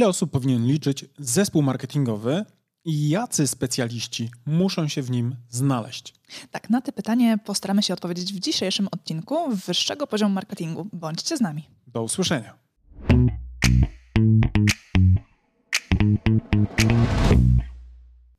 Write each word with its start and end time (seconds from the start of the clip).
Ile 0.00 0.08
osób 0.08 0.30
powinien 0.30 0.66
liczyć 0.66 1.04
zespół 1.18 1.62
marketingowy 1.62 2.44
i 2.84 3.08
jacy 3.08 3.46
specjaliści 3.46 4.30
muszą 4.46 4.88
się 4.88 5.02
w 5.02 5.10
nim 5.10 5.36
znaleźć? 5.48 6.14
Tak, 6.50 6.70
na 6.70 6.80
to 6.80 6.92
pytanie 6.92 7.38
postaramy 7.44 7.82
się 7.82 7.94
odpowiedzieć 7.94 8.32
w 8.32 8.38
dzisiejszym 8.38 8.88
odcinku 8.90 9.36
wyższego 9.66 10.06
poziomu 10.06 10.34
marketingu. 10.34 10.88
Bądźcie 10.92 11.36
z 11.36 11.40
nami. 11.40 11.68
Do 11.86 12.02
usłyszenia. 12.02 12.58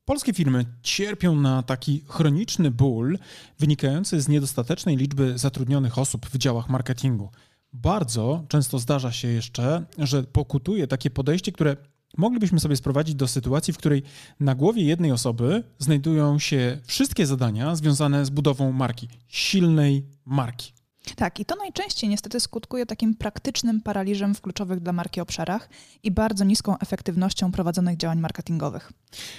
Polskie 0.04 0.32
firmy 0.32 0.64
cierpią 0.82 1.36
na 1.36 1.62
taki 1.62 2.04
chroniczny 2.08 2.70
ból 2.70 3.18
wynikający 3.58 4.20
z 4.20 4.28
niedostatecznej 4.28 4.96
liczby 4.96 5.38
zatrudnionych 5.38 5.98
osób 5.98 6.26
w 6.26 6.38
działach 6.38 6.68
marketingu. 6.68 7.30
Bardzo 7.72 8.44
często 8.48 8.78
zdarza 8.78 9.12
się 9.12 9.28
jeszcze, 9.28 9.84
że 9.98 10.22
pokutuje 10.22 10.86
takie 10.86 11.10
podejście, 11.10 11.52
które 11.52 11.76
moglibyśmy 12.16 12.60
sobie 12.60 12.76
sprowadzić 12.76 13.14
do 13.14 13.28
sytuacji, 13.28 13.72
w 13.72 13.78
której 13.78 14.02
na 14.40 14.54
głowie 14.54 14.82
jednej 14.82 15.12
osoby 15.12 15.64
znajdują 15.78 16.38
się 16.38 16.80
wszystkie 16.86 17.26
zadania 17.26 17.76
związane 17.76 18.26
z 18.26 18.30
budową 18.30 18.72
marki, 18.72 19.08
silnej 19.28 20.06
marki. 20.24 20.72
Tak, 21.16 21.40
i 21.40 21.44
to 21.44 21.56
najczęściej 21.56 22.10
niestety 22.10 22.40
skutkuje 22.40 22.86
takim 22.86 23.14
praktycznym 23.14 23.80
paraliżem 23.80 24.34
w 24.34 24.40
kluczowych 24.40 24.80
dla 24.80 24.92
marki 24.92 25.20
obszarach 25.20 25.68
i 26.02 26.10
bardzo 26.10 26.44
niską 26.44 26.78
efektywnością 26.78 27.52
prowadzonych 27.52 27.96
działań 27.96 28.20
marketingowych. 28.20 28.92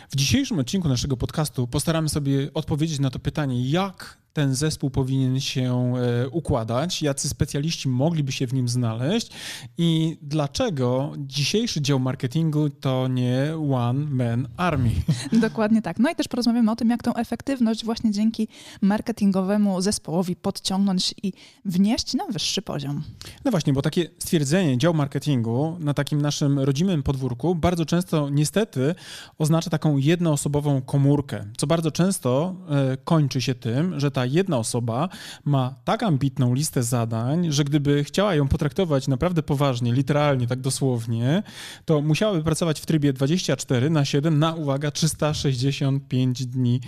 W 0.09 0.15
dzisiejszym 0.15 0.59
odcinku 0.59 0.89
naszego 0.89 1.17
podcastu 1.17 1.67
postaramy 1.67 2.09
sobie 2.09 2.53
odpowiedzieć 2.53 2.99
na 2.99 3.09
to 3.09 3.19
pytanie, 3.19 3.69
jak 3.69 4.17
ten 4.33 4.55
zespół 4.55 4.89
powinien 4.89 5.39
się 5.39 5.93
e, 5.97 6.29
układać, 6.29 7.01
jacy 7.01 7.29
specjaliści 7.29 7.89
mogliby 7.89 8.31
się 8.31 8.47
w 8.47 8.53
nim 8.53 8.67
znaleźć 8.67 9.31
i 9.77 10.17
dlaczego 10.21 11.13
dzisiejszy 11.17 11.81
dział 11.81 11.99
marketingu 11.99 12.69
to 12.69 13.07
nie 13.07 13.57
one 13.73 14.05
man 14.05 14.47
army. 14.57 14.91
Dokładnie 15.41 15.81
tak. 15.81 15.99
No 15.99 16.09
i 16.11 16.15
też 16.15 16.27
porozmawiamy 16.27 16.71
o 16.71 16.75
tym, 16.75 16.89
jak 16.89 17.03
tą 17.03 17.13
efektywność 17.13 17.85
właśnie 17.85 18.11
dzięki 18.11 18.47
marketingowemu 18.81 19.81
zespołowi 19.81 20.35
podciągnąć 20.35 21.15
i 21.23 21.33
wnieść 21.65 22.13
na 22.13 22.25
wyższy 22.25 22.61
poziom. 22.61 23.03
No 23.45 23.51
właśnie, 23.51 23.73
bo 23.73 23.81
takie 23.81 24.09
stwierdzenie 24.19 24.77
dział 24.77 24.93
marketingu 24.93 25.77
na 25.79 25.93
takim 25.93 26.21
naszym 26.21 26.59
rodzimym 26.59 27.03
podwórku 27.03 27.55
bardzo 27.55 27.85
często 27.85 28.29
niestety 28.29 28.95
oznacza 29.37 29.69
taką 29.69 29.97
jednoosobową 29.97 30.81
komórkę, 30.81 31.45
co 31.57 31.67
bardzo 31.67 31.91
często 31.91 32.55
e, 32.69 32.97
kończy 32.97 33.41
się 33.41 33.55
tym, 33.55 33.99
że 33.99 34.11
ta 34.11 34.22
jedna 34.25 34.57
osoba 34.57 35.09
ma 35.45 35.75
tak 35.83 36.03
ambitną 36.03 36.53
listę 36.53 36.83
zadań, 36.83 37.51
że 37.51 37.63
gdyby 37.63 38.03
chciała 38.03 38.35
ją 38.35 38.47
potraktować 38.47 39.07
naprawdę 39.07 39.43
poważnie, 39.43 39.93
literalnie, 39.93 40.47
tak 40.47 40.61
dosłownie, 40.61 41.43
to 41.85 42.01
musiałaby 42.01 42.43
pracować 42.43 42.79
w 42.79 42.85
trybie 42.85 43.13
24 43.13 43.89
na 43.89 44.05
7 44.05 44.39
na, 44.39 44.55
uwaga, 44.55 44.91
365 44.91 46.45
dni 46.45 46.81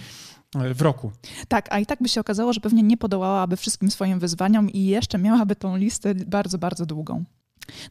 e, 0.56 0.73
w 0.73 0.81
roku. 0.81 1.11
Tak, 1.47 1.67
a 1.72 1.80
i 1.80 1.86
tak 1.86 2.00
by 2.02 2.09
się 2.09 2.22
okazało, 2.22 2.53
że 2.53 2.61
pewnie 2.61 2.83
nie 2.83 2.97
podołałaby 2.97 3.58
wszystkim 3.58 3.91
swoim 3.91 4.19
wyzwaniom 4.19 4.69
i 4.69 4.86
jeszcze 4.86 5.17
miałaby 5.17 5.56
tą 5.56 5.78
listę 5.78 6.16
bardzo, 6.16 6.58
bardzo 6.58 6.86
długą. 6.86 7.23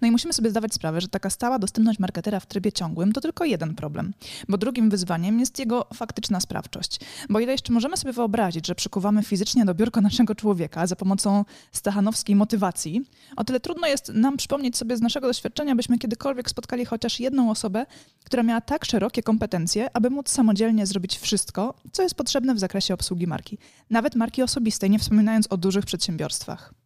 No 0.03 0.09
i 0.09 0.11
musimy 0.11 0.33
sobie 0.33 0.51
zdawać 0.51 0.75
sprawę, 0.75 1.01
że 1.01 1.09
taka 1.09 1.31
stała 1.31 1.59
dostępność 1.59 1.99
marketera 1.99 2.41
w 2.41 2.47
trybie 2.47 2.73
ciągłym 2.73 3.13
to 3.13 3.21
tylko 3.21 3.45
jeden 3.45 3.75
problem, 3.75 4.15
bo 4.49 4.59
drugim 4.59 4.91
wyzwaniem 4.91 5.41
jest 5.41 5.59
jego 5.59 5.87
faktyczna 5.95 6.41
sprawczość. 6.41 7.01
Bo 7.29 7.41
ile 7.41 7.53
jeszcze 7.53 7.73
możemy 7.73 7.97
sobie 7.97 8.13
wyobrazić, 8.13 8.67
że 8.67 8.75
przykuwamy 8.75 9.23
fizycznie 9.23 9.65
do 9.65 9.75
biurka 9.75 10.01
naszego 10.11 10.35
człowieka 10.35 10.87
za 10.87 10.97
pomocą 10.97 11.45
stachanowskiej 11.73 12.37
motywacji, 12.37 13.05
o 13.37 13.45
tyle 13.45 13.61
trudno 13.61 13.87
jest 13.87 14.09
nam 14.09 14.37
przypomnieć 14.37 14.77
sobie 14.77 14.97
z 14.97 15.01
naszego 15.01 15.27
doświadczenia, 15.27 15.75
byśmy 15.75 15.99
kiedykolwiek 15.99 16.51
spotkali 16.51 16.85
chociaż 16.85 17.21
jedną 17.21 17.51
osobę, 17.51 17.87
która 18.25 18.43
miała 18.43 18.61
tak 18.61 18.85
szerokie 18.85 19.23
kompetencje, 19.23 19.97
aby 19.97 20.11
móc 20.11 20.29
samodzielnie 20.29 20.87
zrobić 20.87 21.19
wszystko, 21.19 21.75
co 21.93 22.03
jest 22.03 22.15
potrzebne 22.15 22.55
w 22.55 22.59
zakresie 22.59 22.95
obsługi 22.95 23.27
marki. 23.27 23.59
Nawet 23.91 24.15
marki 24.15 24.43
osobistej, 24.43 24.91
nie 24.91 24.99
wspominając 24.99 25.47
o 25.51 25.57
dużych 25.57 25.85
przedsiębiorstwach. 25.85 26.84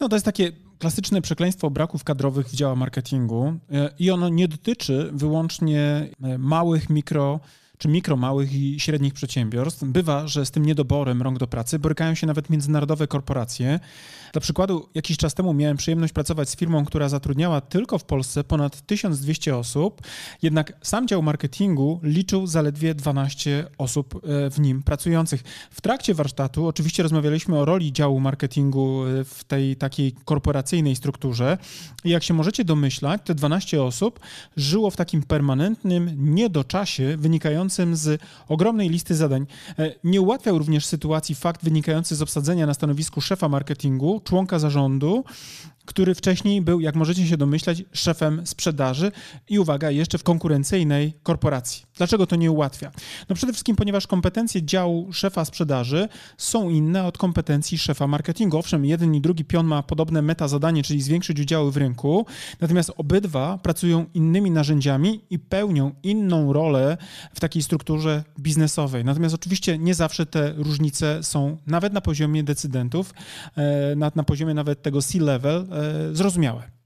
No 0.00 0.08
to 0.08 0.16
jest 0.16 0.24
takie 0.26 0.52
klasyczne 0.78 1.22
przekleństwo 1.22 1.70
braków 1.70 2.04
kadrowych 2.04 2.48
w 2.48 2.54
dziale 2.54 2.76
marketingu 2.76 3.54
e, 3.72 3.90
i 3.98 4.10
ono 4.10 4.28
nie 4.28 4.48
dotyczy 4.48 5.10
wyłącznie 5.12 6.08
e, 6.22 6.38
małych, 6.38 6.90
mikro 6.90 7.40
czy 7.78 7.88
mikro, 7.88 8.16
małych 8.16 8.54
i 8.54 8.80
średnich 8.80 9.14
przedsiębiorstw. 9.14 9.84
Bywa, 9.84 10.28
że 10.28 10.46
z 10.46 10.50
tym 10.50 10.66
niedoborem 10.66 11.22
rąk 11.22 11.38
do 11.38 11.46
pracy 11.46 11.78
borykają 11.78 12.14
się 12.14 12.26
nawet 12.26 12.50
międzynarodowe 12.50 13.06
korporacje. 13.06 13.80
Dla 14.32 14.40
przykładu, 14.40 14.88
jakiś 14.94 15.16
czas 15.16 15.34
temu 15.34 15.54
miałem 15.54 15.76
przyjemność 15.76 16.12
pracować 16.12 16.50
z 16.50 16.56
firmą, 16.56 16.84
która 16.84 17.08
zatrudniała 17.08 17.60
tylko 17.60 17.98
w 17.98 18.04
Polsce 18.04 18.44
ponad 18.44 18.86
1200 18.86 19.56
osób, 19.56 20.02
jednak 20.42 20.72
sam 20.82 21.08
dział 21.08 21.22
marketingu 21.22 22.00
liczył 22.02 22.46
zaledwie 22.46 22.94
12 22.94 23.66
osób 23.78 24.14
e, 24.14 24.50
w 24.50 24.60
nim 24.60 24.82
pracujących. 24.82 25.42
W 25.70 25.80
trakcie 25.80 26.14
warsztatu 26.14 26.66
oczywiście 26.66 27.02
rozmawialiśmy 27.02 27.58
o 27.58 27.64
roli 27.64 27.92
działu 27.92 28.20
marketingu 28.20 29.04
e, 29.04 29.24
w 29.24 29.44
tej 29.44 29.76
takiej 29.76 30.12
korporacyjnej 30.24 30.96
strukturze 30.96 31.58
i 32.04 32.10
jak 32.10 32.22
się 32.22 32.34
możecie 32.34 32.64
domyślać, 32.64 33.22
te 33.24 33.34
12 33.34 33.82
osób 33.82 34.20
żyło 34.56 34.90
w 34.90 34.96
takim 34.96 35.22
permanentnym 35.22 36.34
niedoczasie 36.34 37.16
wynikającym 37.16 37.96
z 37.96 38.22
ogromnej 38.48 38.88
listy 38.88 39.14
zadań. 39.14 39.46
E, 39.78 39.94
nie 40.04 40.20
ułatwiał 40.20 40.58
również 40.58 40.86
sytuacji 40.86 41.34
fakt 41.34 41.64
wynikający 41.64 42.16
z 42.16 42.22
obsadzenia 42.22 42.66
na 42.66 42.74
stanowisku 42.74 43.20
szefa 43.20 43.48
marketingu, 43.48 44.15
członka 44.20 44.58
zarządu, 44.58 45.24
który 45.86 46.14
wcześniej 46.14 46.62
był, 46.62 46.80
jak 46.80 46.94
możecie 46.94 47.26
się 47.26 47.36
domyślać, 47.36 47.82
szefem 47.92 48.46
sprzedaży 48.46 49.12
i 49.48 49.58
uwaga, 49.58 49.90
jeszcze 49.90 50.18
w 50.18 50.22
konkurencyjnej 50.22 51.12
korporacji. 51.22 51.82
Dlaczego 51.96 52.26
to 52.26 52.36
nie 52.36 52.50
ułatwia? 52.50 52.90
No 53.28 53.36
przede 53.36 53.52
wszystkim, 53.52 53.76
ponieważ 53.76 54.06
kompetencje 54.06 54.62
działu 54.62 55.12
szefa 55.12 55.44
sprzedaży 55.44 56.08
są 56.38 56.70
inne 56.70 57.04
od 57.04 57.18
kompetencji 57.18 57.78
szefa 57.78 58.06
marketingu. 58.06 58.58
Owszem, 58.58 58.84
jeden 58.84 59.14
i 59.14 59.20
drugi 59.20 59.44
pion 59.44 59.66
ma 59.66 59.82
podobne 59.82 60.22
meta 60.22 60.48
zadanie, 60.48 60.82
czyli 60.82 61.02
zwiększyć 61.02 61.40
udziały 61.40 61.72
w 61.72 61.76
rynku, 61.76 62.26
natomiast 62.60 62.92
obydwa 62.96 63.58
pracują 63.58 64.06
innymi 64.14 64.50
narzędziami 64.50 65.20
i 65.30 65.38
pełnią 65.38 65.92
inną 66.02 66.52
rolę 66.52 66.96
w 67.34 67.40
takiej 67.40 67.62
strukturze 67.62 68.24
biznesowej. 68.38 69.04
Natomiast 69.04 69.34
oczywiście 69.34 69.78
nie 69.78 69.94
zawsze 69.94 70.26
te 70.26 70.52
różnice 70.56 71.22
są 71.22 71.56
nawet 71.66 71.92
na 71.92 72.00
poziomie 72.00 72.44
decydentów, 72.44 73.14
e, 73.56 73.96
na, 73.96 74.12
na 74.14 74.22
poziomie 74.22 74.54
nawet 74.54 74.82
tego 74.82 75.02
C-level 75.02 75.66
zrozumiałe. 76.12 76.76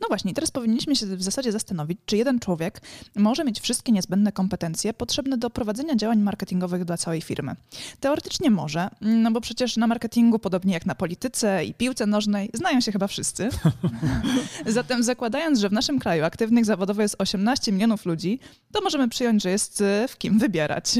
No 0.00 0.08
właśnie, 0.08 0.34
teraz 0.34 0.50
powinniśmy 0.50 0.96
się 0.96 1.06
w 1.06 1.22
zasadzie 1.22 1.52
zastanowić, 1.52 1.98
czy 2.06 2.16
jeden 2.16 2.38
człowiek 2.38 2.82
może 3.16 3.44
mieć 3.44 3.60
wszystkie 3.60 3.92
niezbędne 3.92 4.32
kompetencje 4.32 4.94
potrzebne 4.94 5.38
do 5.38 5.50
prowadzenia 5.50 5.96
działań 5.96 6.18
marketingowych 6.18 6.84
dla 6.84 6.96
całej 6.96 7.20
firmy. 7.20 7.56
Teoretycznie 8.00 8.50
może, 8.50 8.88
no 9.00 9.30
bo 9.30 9.40
przecież 9.40 9.76
na 9.76 9.86
marketingu, 9.86 10.38
podobnie 10.38 10.74
jak 10.74 10.86
na 10.86 10.94
polityce 10.94 11.64
i 11.64 11.74
piłce 11.74 12.06
nożnej, 12.06 12.50
znają 12.54 12.80
się 12.80 12.92
chyba 12.92 13.06
wszyscy. 13.06 13.48
Zatem 14.66 15.02
zakładając, 15.02 15.58
że 15.58 15.68
w 15.68 15.72
naszym 15.72 15.98
kraju 15.98 16.24
aktywnych 16.24 16.64
zawodowo 16.64 17.02
jest 17.02 17.16
18 17.18 17.72
milionów 17.72 18.06
ludzi, 18.06 18.38
to 18.72 18.80
możemy 18.80 19.08
przyjąć, 19.08 19.42
że 19.42 19.50
jest 19.50 19.80
e, 19.80 20.08
w 20.08 20.18
kim 20.18 20.38
wybierać. 20.38 20.98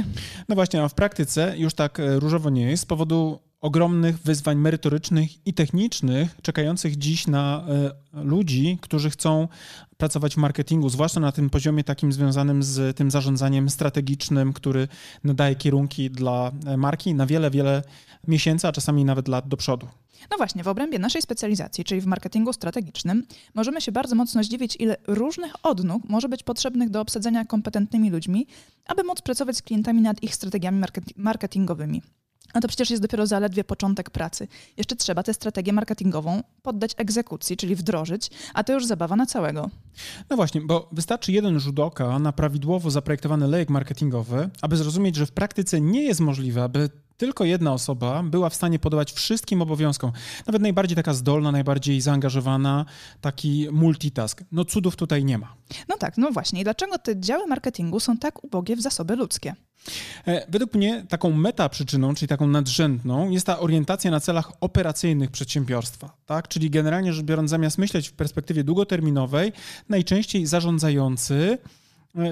No 0.48 0.54
właśnie, 0.54 0.82
a 0.82 0.88
w 0.88 0.94
praktyce 0.94 1.54
już 1.58 1.74
tak 1.74 2.00
e, 2.00 2.20
różowo 2.20 2.50
nie 2.50 2.70
jest 2.70 2.82
z 2.82 2.86
powodu 2.86 3.38
ogromnych 3.66 4.18
wyzwań 4.18 4.58
merytorycznych 4.58 5.46
i 5.46 5.54
technicznych 5.54 6.36
czekających 6.42 6.96
dziś 6.96 7.26
na 7.26 7.64
e, 7.68 8.24
ludzi, 8.24 8.78
którzy 8.80 9.10
chcą 9.10 9.48
pracować 9.96 10.34
w 10.34 10.36
marketingu, 10.36 10.88
zwłaszcza 10.88 11.20
na 11.20 11.32
tym 11.32 11.50
poziomie 11.50 11.84
takim 11.84 12.12
związanym 12.12 12.62
z 12.62 12.96
tym 12.96 13.10
zarządzaniem 13.10 13.70
strategicznym, 13.70 14.52
który 14.52 14.88
nadaje 15.24 15.54
kierunki 15.54 16.10
dla 16.10 16.52
e, 16.66 16.76
marki 16.76 17.14
na 17.14 17.26
wiele, 17.26 17.50
wiele 17.50 17.82
miesięcy, 18.28 18.68
a 18.68 18.72
czasami 18.72 19.04
nawet 19.04 19.28
lat 19.28 19.48
do 19.48 19.56
przodu. 19.56 19.88
No 20.30 20.36
właśnie, 20.36 20.62
w 20.62 20.68
obrębie 20.68 20.98
naszej 20.98 21.22
specjalizacji, 21.22 21.84
czyli 21.84 22.00
w 22.00 22.06
marketingu 22.06 22.52
strategicznym, 22.52 23.26
możemy 23.54 23.80
się 23.80 23.92
bardzo 23.92 24.14
mocno 24.14 24.44
zdziwić, 24.44 24.76
ile 24.78 24.96
różnych 25.06 25.52
odnóg 25.62 26.02
może 26.08 26.28
być 26.28 26.42
potrzebnych 26.42 26.90
do 26.90 27.00
obsadzenia 27.00 27.44
kompetentnymi 27.44 28.10
ludźmi, 28.10 28.46
aby 28.86 29.04
móc 29.04 29.22
pracować 29.22 29.56
z 29.56 29.62
klientami 29.62 30.00
nad 30.02 30.22
ich 30.22 30.34
strategiami 30.34 30.82
marketingowymi. 31.16 32.02
No 32.56 32.60
to 32.60 32.68
przecież 32.68 32.90
jest 32.90 33.02
dopiero 33.02 33.26
zaledwie 33.26 33.64
początek 33.64 34.10
pracy. 34.10 34.48
Jeszcze 34.76 34.96
trzeba 34.96 35.22
tę 35.22 35.34
strategię 35.34 35.72
marketingową 35.72 36.42
poddać 36.62 36.92
egzekucji, 36.96 37.56
czyli 37.56 37.76
wdrożyć, 37.76 38.30
a 38.54 38.64
to 38.64 38.72
już 38.72 38.86
zabawa 38.86 39.16
na 39.16 39.26
całego. 39.26 39.70
No 40.30 40.36
właśnie, 40.36 40.60
bo 40.60 40.88
wystarczy 40.92 41.32
jeden 41.32 41.60
rzut 41.60 41.78
oka 41.78 42.18
na 42.18 42.32
prawidłowo 42.32 42.90
zaprojektowany 42.90 43.48
lejek 43.48 43.70
marketingowy, 43.70 44.50
aby 44.62 44.76
zrozumieć, 44.76 45.16
że 45.16 45.26
w 45.26 45.32
praktyce 45.32 45.80
nie 45.80 46.02
jest 46.02 46.20
możliwe, 46.20 46.62
aby 46.62 46.90
tylko 47.16 47.44
jedna 47.44 47.72
osoba 47.72 48.22
była 48.22 48.50
w 48.50 48.54
stanie 48.54 48.78
podołać 48.78 49.12
wszystkim 49.12 49.62
obowiązkom. 49.62 50.12
Nawet 50.46 50.62
najbardziej 50.62 50.96
taka 50.96 51.14
zdolna, 51.14 51.52
najbardziej 51.52 52.00
zaangażowana, 52.00 52.84
taki 53.20 53.68
multitask. 53.72 54.44
No 54.52 54.64
cudów 54.64 54.96
tutaj 54.96 55.24
nie 55.24 55.38
ma. 55.38 55.54
No 55.88 55.96
tak, 55.96 56.18
no 56.18 56.30
właśnie. 56.30 56.60
I 56.60 56.64
dlaczego 56.64 56.98
te 56.98 57.20
działy 57.20 57.46
marketingu 57.46 58.00
są 58.00 58.16
tak 58.16 58.44
ubogie 58.44 58.76
w 58.76 58.80
zasoby 58.80 59.16
ludzkie? 59.16 59.54
E, 60.26 60.46
według 60.50 60.74
mnie 60.74 61.04
taką 61.08 61.32
meta 61.32 61.68
przyczyną, 61.68 62.14
czyli 62.14 62.28
taką 62.28 62.46
nadrzędną, 62.46 63.30
jest 63.30 63.46
ta 63.46 63.58
orientacja 63.58 64.10
na 64.10 64.20
celach 64.20 64.52
operacyjnych 64.60 65.30
przedsiębiorstwa. 65.30 66.16
Tak? 66.26 66.48
Czyli 66.48 66.70
generalnie 66.70 67.12
rzecz 67.12 67.24
biorąc, 67.24 67.50
zamiast 67.50 67.78
myśleć 67.78 68.08
w 68.08 68.12
perspektywie 68.12 68.64
długoterminowej, 68.64 69.52
najczęściej 69.88 70.46
zarządzający 70.46 71.58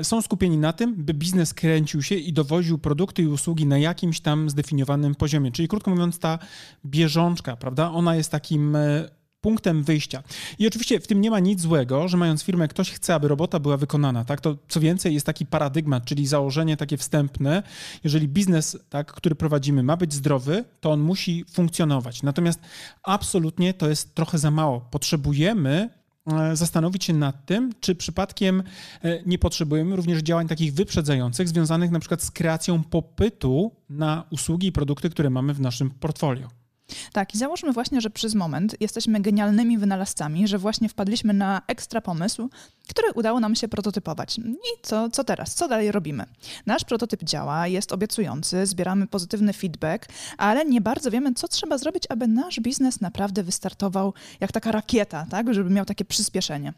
są 0.02 0.22
skupieni 0.22 0.58
na 0.58 0.72
tym, 0.72 0.94
by 0.94 1.14
biznes 1.14 1.54
kręcił 1.54 2.02
się 2.02 2.14
i 2.14 2.32
dowoził 2.32 2.78
produkty 2.78 3.22
i 3.22 3.26
usługi 3.26 3.66
na 3.66 3.78
jakimś 3.78 4.20
tam 4.20 4.50
zdefiniowanym 4.50 5.14
poziomie. 5.14 5.52
Czyli 5.52 5.68
krótko 5.68 5.90
mówiąc, 5.90 6.18
ta 6.18 6.38
bieżączka, 6.86 7.56
prawda, 7.56 7.90
ona 7.90 8.16
jest 8.16 8.30
takim 8.30 8.76
e, 8.76 9.08
punktem 9.40 9.82
wyjścia. 9.82 10.22
I 10.58 10.66
oczywiście 10.66 11.00
w 11.00 11.06
tym 11.06 11.20
nie 11.20 11.30
ma 11.30 11.40
nic 11.40 11.60
złego, 11.60 12.08
że 12.08 12.16
mając 12.16 12.42
firmę, 12.42 12.68
ktoś 12.68 12.90
chce, 12.90 13.14
aby 13.14 13.28
robota 13.28 13.58
była 13.58 13.76
wykonana. 13.76 14.24
Tak? 14.24 14.40
To 14.40 14.56
co 14.68 14.80
więcej 14.80 15.14
jest 15.14 15.26
taki 15.26 15.46
paradygmat, 15.46 16.04
czyli 16.04 16.26
założenie 16.26 16.76
takie 16.76 16.96
wstępne. 16.96 17.62
Jeżeli 18.04 18.28
biznes, 18.28 18.78
tak, 18.88 19.12
który 19.12 19.34
prowadzimy, 19.34 19.82
ma 19.82 19.96
być 19.96 20.14
zdrowy, 20.14 20.64
to 20.80 20.90
on 20.90 21.00
musi 21.00 21.44
funkcjonować. 21.52 22.22
Natomiast 22.22 22.60
absolutnie 23.02 23.74
to 23.74 23.88
jest 23.88 24.14
trochę 24.14 24.38
za 24.38 24.50
mało. 24.50 24.80
Potrzebujemy 24.80 25.64
E, 25.84 26.03
zastanowić 26.52 27.04
się 27.04 27.12
nad 27.12 27.46
tym, 27.46 27.72
czy 27.80 27.94
przypadkiem 27.94 28.62
e, 29.02 29.22
nie 29.26 29.38
potrzebujemy 29.38 29.96
również 29.96 30.22
działań 30.22 30.48
takich 30.48 30.74
wyprzedzających, 30.74 31.48
związanych 31.48 31.90
na 31.90 32.00
przykład 32.00 32.22
z 32.22 32.30
kreacją 32.30 32.82
popytu 32.84 33.72
na 33.90 34.24
usługi 34.30 34.66
i 34.66 34.72
produkty, 34.72 35.10
które 35.10 35.30
mamy 35.30 35.54
w 35.54 35.60
naszym 35.60 35.90
portfolio. 35.90 36.63
Tak, 37.12 37.34
i 37.34 37.38
załóżmy 37.38 37.72
właśnie, 37.72 38.00
że 38.00 38.10
przez 38.10 38.34
moment 38.34 38.76
jesteśmy 38.80 39.20
genialnymi 39.20 39.78
wynalazcami, 39.78 40.48
że 40.48 40.58
właśnie 40.58 40.88
wpadliśmy 40.88 41.32
na 41.32 41.62
ekstra 41.66 42.00
pomysł, 42.00 42.48
który 42.88 43.12
udało 43.14 43.40
nam 43.40 43.54
się 43.54 43.68
prototypować. 43.68 44.38
I 44.38 44.82
co, 44.82 45.10
co 45.10 45.24
teraz? 45.24 45.54
Co 45.54 45.68
dalej 45.68 45.92
robimy? 45.92 46.24
Nasz 46.66 46.84
prototyp 46.84 47.24
działa, 47.24 47.66
jest 47.66 47.92
obiecujący, 47.92 48.66
zbieramy 48.66 49.06
pozytywny 49.06 49.52
feedback, 49.52 50.08
ale 50.38 50.64
nie 50.64 50.80
bardzo 50.80 51.10
wiemy, 51.10 51.34
co 51.34 51.48
trzeba 51.48 51.78
zrobić, 51.78 52.04
aby 52.08 52.28
nasz 52.28 52.60
biznes 52.60 53.00
naprawdę 53.00 53.42
wystartował 53.42 54.14
jak 54.40 54.52
taka 54.52 54.72
rakieta, 54.72 55.26
tak? 55.30 55.54
żeby 55.54 55.70
miał 55.70 55.84
takie 55.84 56.04
przyspieszenie. 56.04 56.72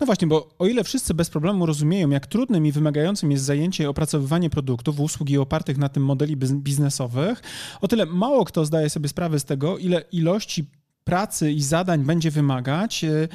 No 0.00 0.06
właśnie, 0.06 0.28
bo 0.28 0.48
o 0.58 0.66
ile 0.66 0.84
wszyscy 0.84 1.14
bez 1.14 1.30
problemu 1.30 1.66
rozumieją, 1.66 2.10
jak 2.10 2.26
trudnym 2.26 2.66
i 2.66 2.72
wymagającym 2.72 3.30
jest 3.30 3.44
zajęcie 3.44 3.90
opracowywanie 3.90 4.50
produktów, 4.50 5.00
usług 5.00 5.30
i 5.30 5.38
opartych 5.38 5.78
na 5.78 5.88
tym 5.88 6.04
modeli 6.04 6.36
biznesowych, 6.36 7.42
o 7.80 7.88
tyle 7.88 8.06
mało 8.06 8.44
kto 8.44 8.64
zdaje 8.64 8.90
sobie 8.90 9.08
sprawę 9.08 9.40
z 9.40 9.44
tego, 9.44 9.78
ile 9.78 10.04
ilości 10.12 10.64
pracy 11.04 11.52
i 11.52 11.62
zadań 11.62 12.04
będzie 12.04 12.30
wymagać 12.30 13.04
e, 13.04 13.08
e, 13.12 13.28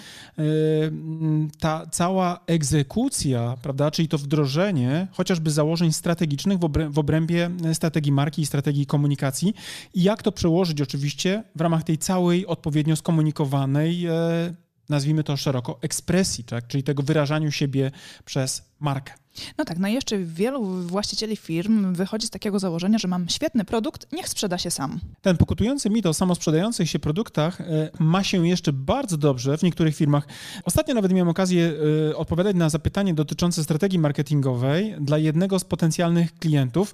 ta 1.60 1.86
cała 1.92 2.40
egzekucja, 2.48 3.58
prawda, 3.62 3.92
czyli 3.92 4.08
to 4.08 4.18
wdrożenie 4.18 5.08
chociażby 5.12 5.52
założeń 5.52 5.92
strategicznych 5.92 6.58
w 6.90 7.00
obrębie 7.00 7.50
strategii 7.74 8.12
marki 8.12 8.42
i 8.42 8.46
strategii 8.46 8.86
komunikacji 8.86 9.54
i 9.94 10.04
jak 10.04 10.24
to 10.24 10.32
przełożyć 10.32 10.82
oczywiście 10.82 11.44
w 11.56 11.62
ramach 11.62 11.84
tej 11.84 11.98
całej 11.98 12.48
odpowiednio 12.48 12.96
skomunikowanej 12.96 14.06
e, 14.06 14.14
nazwijmy 14.90 15.24
to 15.24 15.38
szeroko, 15.38 15.80
ekspresji, 15.82 16.44
tak? 16.44 16.68
czyli 16.68 16.84
tego 16.84 17.04
wyrażaniu 17.04 17.52
siebie 17.52 17.92
przez 18.26 18.62
markę. 18.80 19.14
No 19.58 19.66
tak, 19.66 19.80
no 19.80 19.88
i 19.88 19.94
jeszcze 19.94 20.18
wielu 20.18 20.66
właścicieli 20.66 21.36
firm 21.36 21.94
wychodzi 21.94 22.28
z 22.28 22.30
takiego 22.30 22.60
założenia, 22.60 22.98
że 22.98 23.08
mam 23.08 23.30
świetny 23.30 23.66
produkt, 23.66 24.08
niech 24.12 24.30
sprzeda 24.30 24.58
się 24.58 24.72
sam. 24.72 25.00
Ten 25.22 25.38
pokutujący 25.38 25.90
mit 25.90 26.06
o 26.06 26.14
samosprzedających 26.14 26.90
się 26.90 27.00
produktach 27.00 27.62
e, 27.62 27.90
ma 28.00 28.24
się 28.24 28.48
jeszcze 28.48 28.74
bardzo 28.74 29.18
dobrze 29.18 29.58
w 29.58 29.64
niektórych 29.64 29.96
firmach. 29.96 30.28
Ostatnio 30.66 30.94
nawet 30.94 31.12
miałem 31.12 31.30
okazję 31.30 31.74
e, 32.10 32.18
odpowiadać 32.18 32.56
na 32.56 32.70
zapytanie 32.70 33.14
dotyczące 33.14 33.64
strategii 33.64 34.00
marketingowej 34.00 34.96
dla 35.02 35.18
jednego 35.18 35.60
z 35.60 35.64
potencjalnych 35.64 36.34
klientów. 36.36 36.94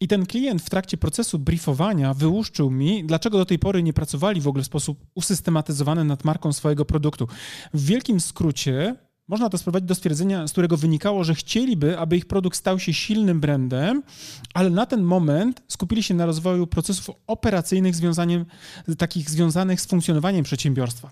I 0.00 0.08
ten 0.08 0.26
klient 0.26 0.62
w 0.62 0.70
trakcie 0.70 0.96
procesu 0.96 1.38
briefowania 1.38 2.14
wyłuszczył 2.14 2.70
mi, 2.70 3.04
dlaczego 3.04 3.38
do 3.38 3.44
tej 3.44 3.58
pory 3.58 3.82
nie 3.82 3.92
pracowali 3.92 4.40
w 4.40 4.48
ogóle 4.48 4.64
w 4.64 4.66
sposób 4.66 5.06
usystematyzowany 5.14 6.04
nad 6.04 6.24
marką 6.24 6.52
swojego 6.52 6.84
produktu. 6.84 7.28
W 7.74 7.86
wielkim 7.86 8.20
skrócie 8.20 8.96
można 9.28 9.50
to 9.50 9.58
sprowadzić 9.58 9.88
do 9.88 9.94
stwierdzenia, 9.94 10.46
z 10.46 10.52
którego 10.52 10.76
wynikało, 10.76 11.24
że 11.24 11.34
chcieliby, 11.34 11.98
aby 11.98 12.16
ich 12.16 12.26
produkt 12.26 12.58
stał 12.58 12.78
się 12.78 12.92
silnym 12.92 13.40
brandem, 13.40 14.02
ale 14.54 14.70
na 14.70 14.86
ten 14.86 15.02
moment 15.02 15.62
skupili 15.68 16.02
się 16.02 16.14
na 16.14 16.26
rozwoju 16.26 16.66
procesów 16.66 17.10
operacyjnych 17.26 17.94
związaniem, 17.94 18.44
takich 18.98 19.30
związanych 19.30 19.80
z 19.80 19.86
funkcjonowaniem 19.86 20.44
przedsiębiorstwa. 20.44 21.10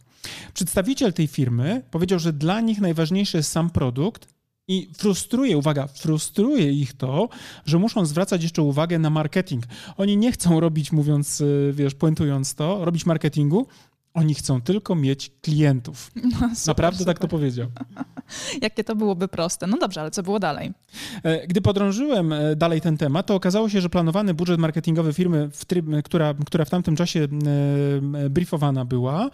Przedstawiciel 0.55 1.12
tej 1.12 1.26
firmy 1.26 1.82
powiedział, 1.90 2.19
że 2.19 2.32
dla 2.32 2.61
nich 2.61 2.81
najważniejszy 2.81 3.37
jest 3.37 3.52
sam 3.52 3.70
produkt, 3.70 4.31
i 4.68 4.90
frustruje, 4.96 5.56
uwaga, 5.56 5.86
frustruje 5.86 6.72
ich 6.72 6.92
to, 6.92 7.28
że 7.64 7.78
muszą 7.78 8.06
zwracać 8.06 8.42
jeszcze 8.42 8.62
uwagę 8.62 8.98
na 8.98 9.10
marketing. 9.10 9.64
Oni 9.96 10.16
nie 10.16 10.32
chcą 10.32 10.60
robić, 10.60 10.92
mówiąc, 10.92 11.40
y, 11.40 11.72
wiesz, 11.74 11.94
puentując 11.94 12.54
to, 12.54 12.84
robić 12.84 13.06
marketingu, 13.06 13.66
oni 14.14 14.34
chcą 14.34 14.60
tylko 14.60 14.94
mieć 14.94 15.30
klientów. 15.42 16.10
No, 16.22 16.32
super, 16.32 16.66
Naprawdę 16.66 16.98
super. 16.98 17.14
tak 17.14 17.22
to 17.22 17.28
powiedział. 17.28 17.68
Jakie 18.62 18.84
to 18.84 18.96
byłoby 18.96 19.28
proste. 19.28 19.66
No 19.66 19.78
dobrze, 19.78 20.00
ale 20.00 20.10
co 20.10 20.22
było 20.22 20.38
dalej? 20.38 20.72
E, 21.22 21.46
gdy 21.46 21.60
podrążyłem 21.60 22.32
e, 22.32 22.56
dalej 22.56 22.80
ten 22.80 22.96
temat, 22.96 23.26
to 23.26 23.34
okazało 23.34 23.68
się, 23.68 23.80
że 23.80 23.88
planowany 23.90 24.34
budżet 24.34 24.60
marketingowy 24.60 25.12
firmy, 25.12 25.50
w 25.52 25.64
tryb, 25.64 25.86
która, 26.04 26.34
która 26.46 26.64
w 26.64 26.70
tamtym 26.70 26.96
czasie 26.96 27.28
e, 28.24 28.30
briefowana 28.30 28.84
była, 28.84 29.30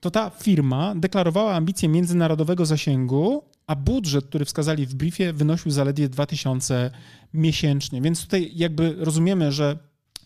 to 0.00 0.10
ta 0.10 0.30
firma 0.30 0.94
deklarowała 0.94 1.54
ambicje 1.54 1.88
międzynarodowego 1.88 2.66
zasięgu, 2.66 3.42
a 3.66 3.76
budżet, 3.76 4.26
który 4.26 4.44
wskazali 4.44 4.86
w 4.86 4.94
briefie, 4.94 5.32
wynosił 5.32 5.70
zaledwie 5.70 6.08
2000 6.08 6.90
miesięcznie. 7.34 8.00
Więc 8.00 8.22
tutaj 8.22 8.50
jakby 8.54 8.96
rozumiemy, 8.98 9.52
że 9.52 9.78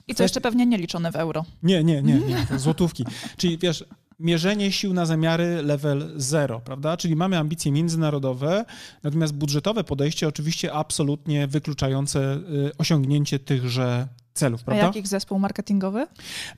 i 0.08 0.14
to 0.14 0.22
jeszcze 0.22 0.40
pewnie 0.40 0.66
nie 0.66 0.78
liczone 0.78 1.12
w 1.12 1.16
euro. 1.16 1.44
Nie, 1.62 1.84
nie, 1.84 2.02
nie, 2.02 2.14
nie, 2.14 2.46
to 2.48 2.58
złotówki. 2.58 3.04
Czyli 3.36 3.58
wiesz, 3.58 3.84
mierzenie 4.18 4.72
sił 4.72 4.94
na 4.94 5.06
zamiary 5.06 5.62
level 5.62 6.12
0, 6.16 6.60
prawda? 6.60 6.96
Czyli 6.96 7.16
mamy 7.16 7.38
ambicje 7.38 7.72
międzynarodowe, 7.72 8.64
natomiast 9.02 9.34
budżetowe 9.34 9.84
podejście 9.84 10.28
oczywiście 10.28 10.72
absolutnie 10.72 11.46
wykluczające 11.46 12.34
y, 12.34 12.70
osiągnięcie 12.78 13.38
tychże 13.38 14.08
celów, 14.34 14.62
prawda? 14.62 14.82
A 14.82 14.86
jaki 14.86 15.06
zespół 15.06 15.38
marketingowy? 15.38 16.06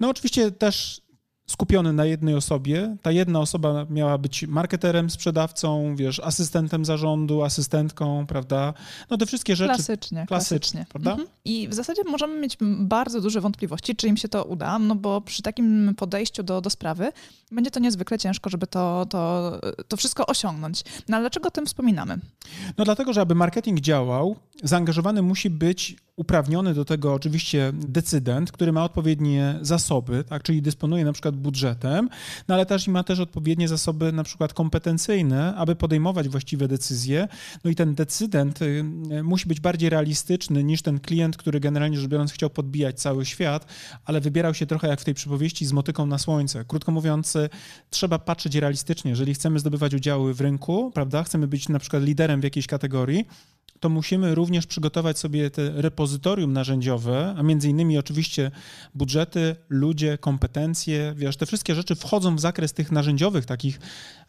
No 0.01 0.09
oczywiście 0.09 0.51
też 0.51 1.03
skupiony 1.51 1.93
na 1.93 2.05
jednej 2.05 2.35
osobie. 2.35 2.97
Ta 3.03 3.11
jedna 3.11 3.41
osoba 3.41 3.87
miała 3.91 4.19
być 4.19 4.47
marketerem, 4.47 5.11
sprzedawcą, 5.11 5.97
wiesz, 5.97 6.21
asystentem 6.21 6.85
zarządu, 6.85 7.43
asystentką, 7.43 8.27
prawda? 8.27 8.75
No 9.11 9.17
te 9.17 9.27
wszystkie 9.27 9.57
rzeczy. 9.57 9.75
Klasycznie. 9.75 10.27
Klasycznie, 10.29 10.87
prawda? 10.89 11.11
Mhm. 11.11 11.29
I 11.45 11.69
w 11.69 11.75
zasadzie 11.75 12.03
możemy 12.05 12.41
mieć 12.41 12.57
bardzo 12.79 13.21
duże 13.21 13.41
wątpliwości, 13.41 13.97
czy 13.97 14.09
im 14.09 14.17
się 14.17 14.29
to 14.29 14.45
uda, 14.45 14.79
no 14.79 14.95
bo 14.95 15.21
przy 15.21 15.43
takim 15.43 15.95
podejściu 15.97 16.43
do, 16.43 16.61
do 16.61 16.71
sprawy 16.71 17.13
będzie 17.53 17.71
to 17.71 17.81
niezwykle 17.81 18.19
ciężko, 18.19 18.51
żeby 18.51 18.67
to, 18.67 19.07
to, 19.11 19.53
to 19.89 19.97
wszystko 19.97 20.27
osiągnąć. 20.27 20.83
No 21.09 21.17
ale 21.17 21.23
dlaczego 21.23 21.49
o 21.49 21.51
tym 21.51 21.67
wspominamy? 21.67 22.19
No 22.79 22.85
dlatego, 22.85 23.13
że 23.13 23.21
aby 23.21 23.35
marketing 23.35 23.81
działał, 23.81 24.37
zaangażowany 24.63 25.23
musi 25.23 25.51
być 25.51 25.97
uprawniony 26.17 26.75
do 26.75 26.85
tego 26.85 27.15
oczywiście 27.15 27.73
decydent, 27.75 28.53
który 28.53 28.73
ma 28.73 28.85
odpowiednie 28.85 29.59
zasoby, 29.63 30.25
tak, 30.25 30.43
czyli 30.43 30.63
dysponuje 30.63 31.05
na 31.05 31.13
przykład 31.13 31.37
budżetem, 31.37 32.09
no 32.49 32.55
ale 32.55 32.67
też 32.67 32.89
ma 32.89 33.05
też 33.05 33.21
odpowiednie 33.21 33.69
zasoby 33.69 34.13
na 34.13 34.25
przykład 34.25 34.55
kompetencyjne, 34.55 35.55
aby 35.57 35.77
podejmować 35.77 36.29
właściwe 36.29 36.69
decyzje. 36.69 37.29
No 37.65 37.71
i 37.71 37.75
ten 37.75 37.95
decydent 37.95 38.63
y, 38.63 38.85
musi 39.23 39.49
być 39.49 39.61
bardziej 39.61 39.91
realistyczny 39.91 40.65
niż 40.65 40.83
ten 40.83 41.01
klient, 41.01 41.37
który 41.37 41.61
generalnie 41.61 41.99
rzecz 41.99 42.09
biorąc 42.11 42.33
chciał 42.33 42.51
podbijać 42.51 43.01
cały 43.01 43.27
świat, 43.27 43.67
ale 44.05 44.21
wybierał 44.21 44.55
się 44.55 44.67
trochę 44.67 44.89
jak 44.89 45.01
w 45.01 45.05
tej 45.05 45.15
przypowieści 45.15 45.67
z 45.67 45.73
motyką 45.73 46.07
na 46.07 46.19
słońce. 46.19 46.65
Krótko 46.65 46.93
mówiąc, 46.93 47.37
y, 47.37 47.49
trzeba 47.91 48.19
patrzeć 48.19 48.55
realistycznie. 48.55 49.11
Jeżeli 49.11 49.35
chcemy 49.35 49.59
zdobywać 49.59 49.95
udziały 49.95 50.35
w 50.35 50.41
rynku, 50.41 50.91
prawda, 50.95 51.23
chcemy 51.23 51.47
być 51.47 51.69
na 51.69 51.79
przykład 51.79 52.03
liderem 52.03 52.41
w 52.41 52.45
jakiejś 52.45 52.67
kategorii, 52.67 53.27
to 53.81 53.89
musimy 53.89 54.35
również 54.35 54.67
przygotować 54.67 55.19
sobie 55.19 55.51
te 55.51 55.71
repozytorium 55.71 56.53
narzędziowe, 56.53 57.35
a 57.39 57.43
między 57.43 57.69
innymi 57.69 57.99
oczywiście 57.99 58.51
budżety, 58.95 59.57
ludzie, 59.69 60.19
kompetencje, 60.19 61.15
wiesz, 61.17 61.37
te 61.37 61.47
wszystkie 61.47 61.75
rzeczy 61.75 61.95
wchodzą 61.95 62.37
w 62.37 62.41
zakres 62.41 62.73
tych 62.73 62.93
narzędziowych 62.93 63.47
takich 63.47 63.81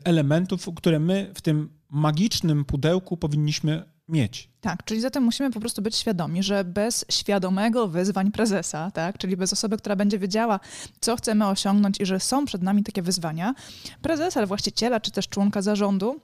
elementów, 0.03 0.70
które 0.75 1.00
my 1.00 1.31
w 1.36 1.41
tym 1.41 1.70
magicznym 1.89 2.65
pudełku 2.65 3.17
powinniśmy 3.17 3.84
mieć. 4.08 4.50
Tak, 4.62 4.84
czyli 4.84 5.01
zatem 5.01 5.24
musimy 5.24 5.51
po 5.51 5.60
prostu 5.60 5.81
być 5.81 5.96
świadomi, 5.96 6.43
że 6.43 6.63
bez 6.63 7.05
świadomego 7.10 7.88
wyzwań 7.88 8.31
prezesa, 8.31 8.91
tak, 8.91 9.17
czyli 9.17 9.38
bez 9.38 9.53
osoby, 9.53 9.77
która 9.77 9.96
będzie 9.96 10.20
wiedziała, 10.20 10.60
co 11.00 11.15
chcemy 11.15 11.48
osiągnąć 11.48 12.01
i 12.01 12.05
że 12.05 12.20
są 12.20 12.46
przed 12.46 12.62
nami 12.62 12.84
takie 12.84 13.01
wyzwania, 13.01 13.53
prezesa, 14.01 14.46
właściciela 14.46 15.00
czy 15.00 15.12
też 15.12 15.27
członka 15.27 15.62
zarządu 15.62 16.22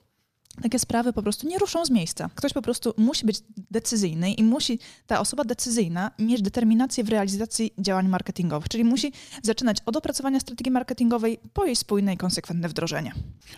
takie 0.61 0.79
sprawy 0.79 1.13
po 1.13 1.23
prostu 1.23 1.47
nie 1.47 1.57
ruszą 1.57 1.85
z 1.85 1.89
miejsca. 1.89 2.29
Ktoś 2.35 2.53
po 2.53 2.61
prostu 2.61 2.93
musi 2.97 3.25
być 3.25 3.39
decyzyjny 3.71 4.33
i 4.33 4.43
musi 4.43 4.79
ta 5.07 5.19
osoba 5.19 5.43
decyzyjna 5.43 6.11
mieć 6.19 6.41
determinację 6.41 7.03
w 7.03 7.09
realizacji 7.09 7.73
działań 7.79 8.07
marketingowych, 8.07 8.69
czyli 8.69 8.83
musi 8.83 9.11
zaczynać 9.43 9.77
od 9.85 9.95
opracowania 9.95 10.39
strategii 10.39 10.71
marketingowej 10.71 11.39
po 11.53 11.65
jej 11.65 11.75
spójne 11.75 12.13
i 12.13 12.17
konsekwentne 12.17 12.69
wdrożenie. 12.69 13.13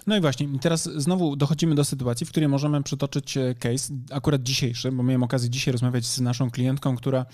No 0.07 0.17
i 0.17 0.21
właśnie, 0.21 0.47
teraz 0.61 0.83
znowu 0.95 1.35
dochodzimy 1.35 1.75
do 1.75 1.85
sytuacji, 1.85 2.25
w 2.25 2.29
której 2.29 2.49
możemy 2.49 2.83
przytoczyć 2.83 3.37
e, 3.37 3.55
case, 3.55 3.93
akurat 4.11 4.43
dzisiejszy, 4.43 4.91
bo 4.91 5.03
miałem 5.03 5.23
okazję 5.23 5.49
dzisiaj 5.49 5.71
rozmawiać 5.71 6.05
z 6.05 6.21
naszą 6.21 6.51
klientką, 6.51 6.95
która 6.95 7.25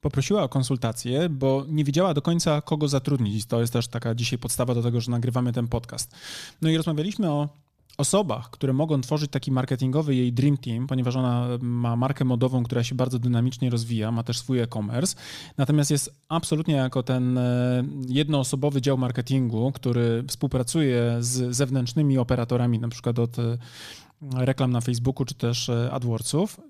poprosiła 0.00 0.42
o 0.42 0.48
konsultację, 0.48 1.28
bo 1.28 1.64
nie 1.68 1.84
wiedziała 1.84 2.14
do 2.14 2.22
końca, 2.22 2.60
kogo 2.60 2.88
zatrudnić. 2.88 3.46
To 3.46 3.60
jest 3.60 3.72
też 3.72 3.88
taka 3.88 4.14
dzisiaj 4.14 4.38
podstawa 4.38 4.74
do 4.74 4.82
tego, 4.82 5.00
że 5.00 5.10
nagrywamy 5.10 5.52
ten 5.52 5.68
podcast. 5.68 6.14
No 6.62 6.70
i 6.70 6.76
rozmawialiśmy 6.76 7.30
o 7.30 7.48
osobach, 7.98 8.50
które 8.50 8.72
mogą 8.72 9.00
tworzyć 9.00 9.30
taki 9.30 9.52
marketingowy 9.52 10.14
jej 10.14 10.32
dream 10.32 10.56
team, 10.56 10.86
ponieważ 10.86 11.16
ona 11.16 11.48
ma 11.60 11.96
markę 11.96 12.24
modową, 12.24 12.62
która 12.62 12.84
się 12.84 12.94
bardzo 12.94 13.18
dynamicznie 13.18 13.70
rozwija, 13.70 14.10
ma 14.10 14.22
też 14.22 14.38
swój 14.38 14.60
e-commerce, 14.60 15.16
natomiast 15.58 15.90
jest 15.90 16.14
absolutnie 16.28 16.74
jako 16.74 17.02
ten 17.02 17.38
e, 17.38 17.84
jednoosobowy 18.08 18.80
dział 18.80 18.98
marketingu, 18.98 19.72
który 19.72 20.24
współpracuje 20.28 21.16
z 21.20 21.56
zewnętrznymi 21.56 22.18
operatorami, 22.18 22.78
na 22.78 22.88
przykład 22.88 23.18
od 23.18 23.38
e, 23.38 23.58
reklam 24.36 24.70
na 24.70 24.80
Facebooku 24.80 25.24
czy 25.24 25.34
też 25.34 25.68
e, 25.68 25.92
AdWordsów, 25.92 26.60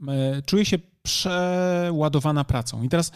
czuje 0.47 0.65
się 0.65 0.79
przeładowana 1.03 2.45
pracą. 2.45 2.83
I 2.83 2.89
teraz 2.89 3.13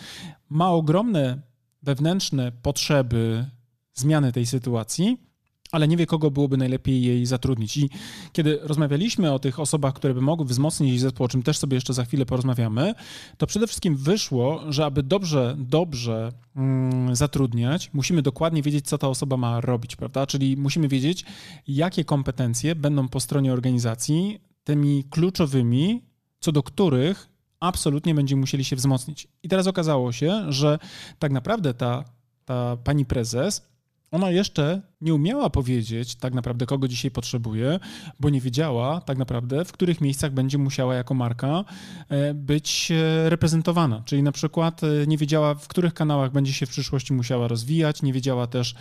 ma 0.48 0.70
ogromne 0.70 1.40
wewnętrzne 1.82 2.52
potrzeby 2.52 3.46
zmiany 3.94 4.32
tej 4.32 4.46
sytuacji, 4.46 5.26
ale 5.72 5.88
nie 5.88 5.96
wie, 5.96 6.06
kogo 6.06 6.30
byłoby 6.30 6.56
najlepiej 6.56 7.02
jej 7.02 7.26
zatrudnić. 7.26 7.76
I 7.76 7.90
kiedy 8.32 8.58
rozmawialiśmy 8.62 9.32
o 9.32 9.38
tych 9.38 9.60
osobach, 9.60 9.94
które 9.94 10.14
by 10.14 10.20
mogły 10.20 10.46
wzmocnić 10.46 10.90
jej 10.90 10.98
zespół, 10.98 11.26
o 11.26 11.28
czym 11.28 11.42
też 11.42 11.58
sobie 11.58 11.74
jeszcze 11.74 11.94
za 11.94 12.04
chwilę 12.04 12.26
porozmawiamy, 12.26 12.94
to 13.38 13.46
przede 13.46 13.66
wszystkim 13.66 13.96
wyszło, 13.96 14.62
że 14.68 14.84
aby 14.84 15.02
dobrze, 15.02 15.56
dobrze 15.58 16.32
mm, 16.56 17.16
zatrudniać, 17.16 17.90
musimy 17.92 18.22
dokładnie 18.22 18.62
wiedzieć, 18.62 18.88
co 18.88 18.98
ta 18.98 19.08
osoba 19.08 19.36
ma 19.36 19.60
robić, 19.60 19.96
prawda? 19.96 20.26
Czyli 20.26 20.56
musimy 20.56 20.88
wiedzieć, 20.88 21.24
jakie 21.68 22.04
kompetencje 22.04 22.74
będą 22.74 23.08
po 23.08 23.20
stronie 23.20 23.52
organizacji 23.52 24.40
tymi 24.64 25.04
kluczowymi, 25.10 26.02
co 26.40 26.52
do 26.52 26.62
których 26.62 27.28
absolutnie 27.60 28.14
będziemy 28.14 28.40
musieli 28.40 28.64
się 28.64 28.76
wzmocnić. 28.76 29.28
I 29.42 29.48
teraz 29.48 29.66
okazało 29.66 30.12
się, 30.12 30.52
że 30.52 30.78
tak 31.18 31.32
naprawdę 31.32 31.74
ta, 31.74 32.04
ta 32.44 32.76
pani 32.76 33.04
prezes 33.04 33.75
ona 34.16 34.30
jeszcze 34.30 34.82
nie 35.00 35.14
umiała 35.14 35.50
powiedzieć 35.50 36.14
tak 36.14 36.34
naprawdę, 36.34 36.66
kogo 36.66 36.88
dzisiaj 36.88 37.10
potrzebuje, 37.10 37.80
bo 38.20 38.30
nie 38.30 38.40
wiedziała 38.40 39.00
tak 39.00 39.18
naprawdę, 39.18 39.64
w 39.64 39.72
których 39.72 40.00
miejscach 40.00 40.32
będzie 40.32 40.58
musiała 40.58 40.94
jako 40.94 41.14
marka 41.14 41.64
e, 42.08 42.34
być 42.34 42.90
e, 42.90 43.30
reprezentowana. 43.30 44.02
Czyli 44.04 44.22
na 44.22 44.32
przykład 44.32 44.84
e, 44.84 45.06
nie 45.06 45.18
wiedziała, 45.18 45.54
w 45.54 45.68
których 45.68 45.94
kanałach 45.94 46.32
będzie 46.32 46.52
się 46.52 46.66
w 46.66 46.70
przyszłości 46.70 47.12
musiała 47.12 47.48
rozwijać, 47.48 48.02
nie 48.02 48.12
wiedziała 48.12 48.46
też, 48.46 48.74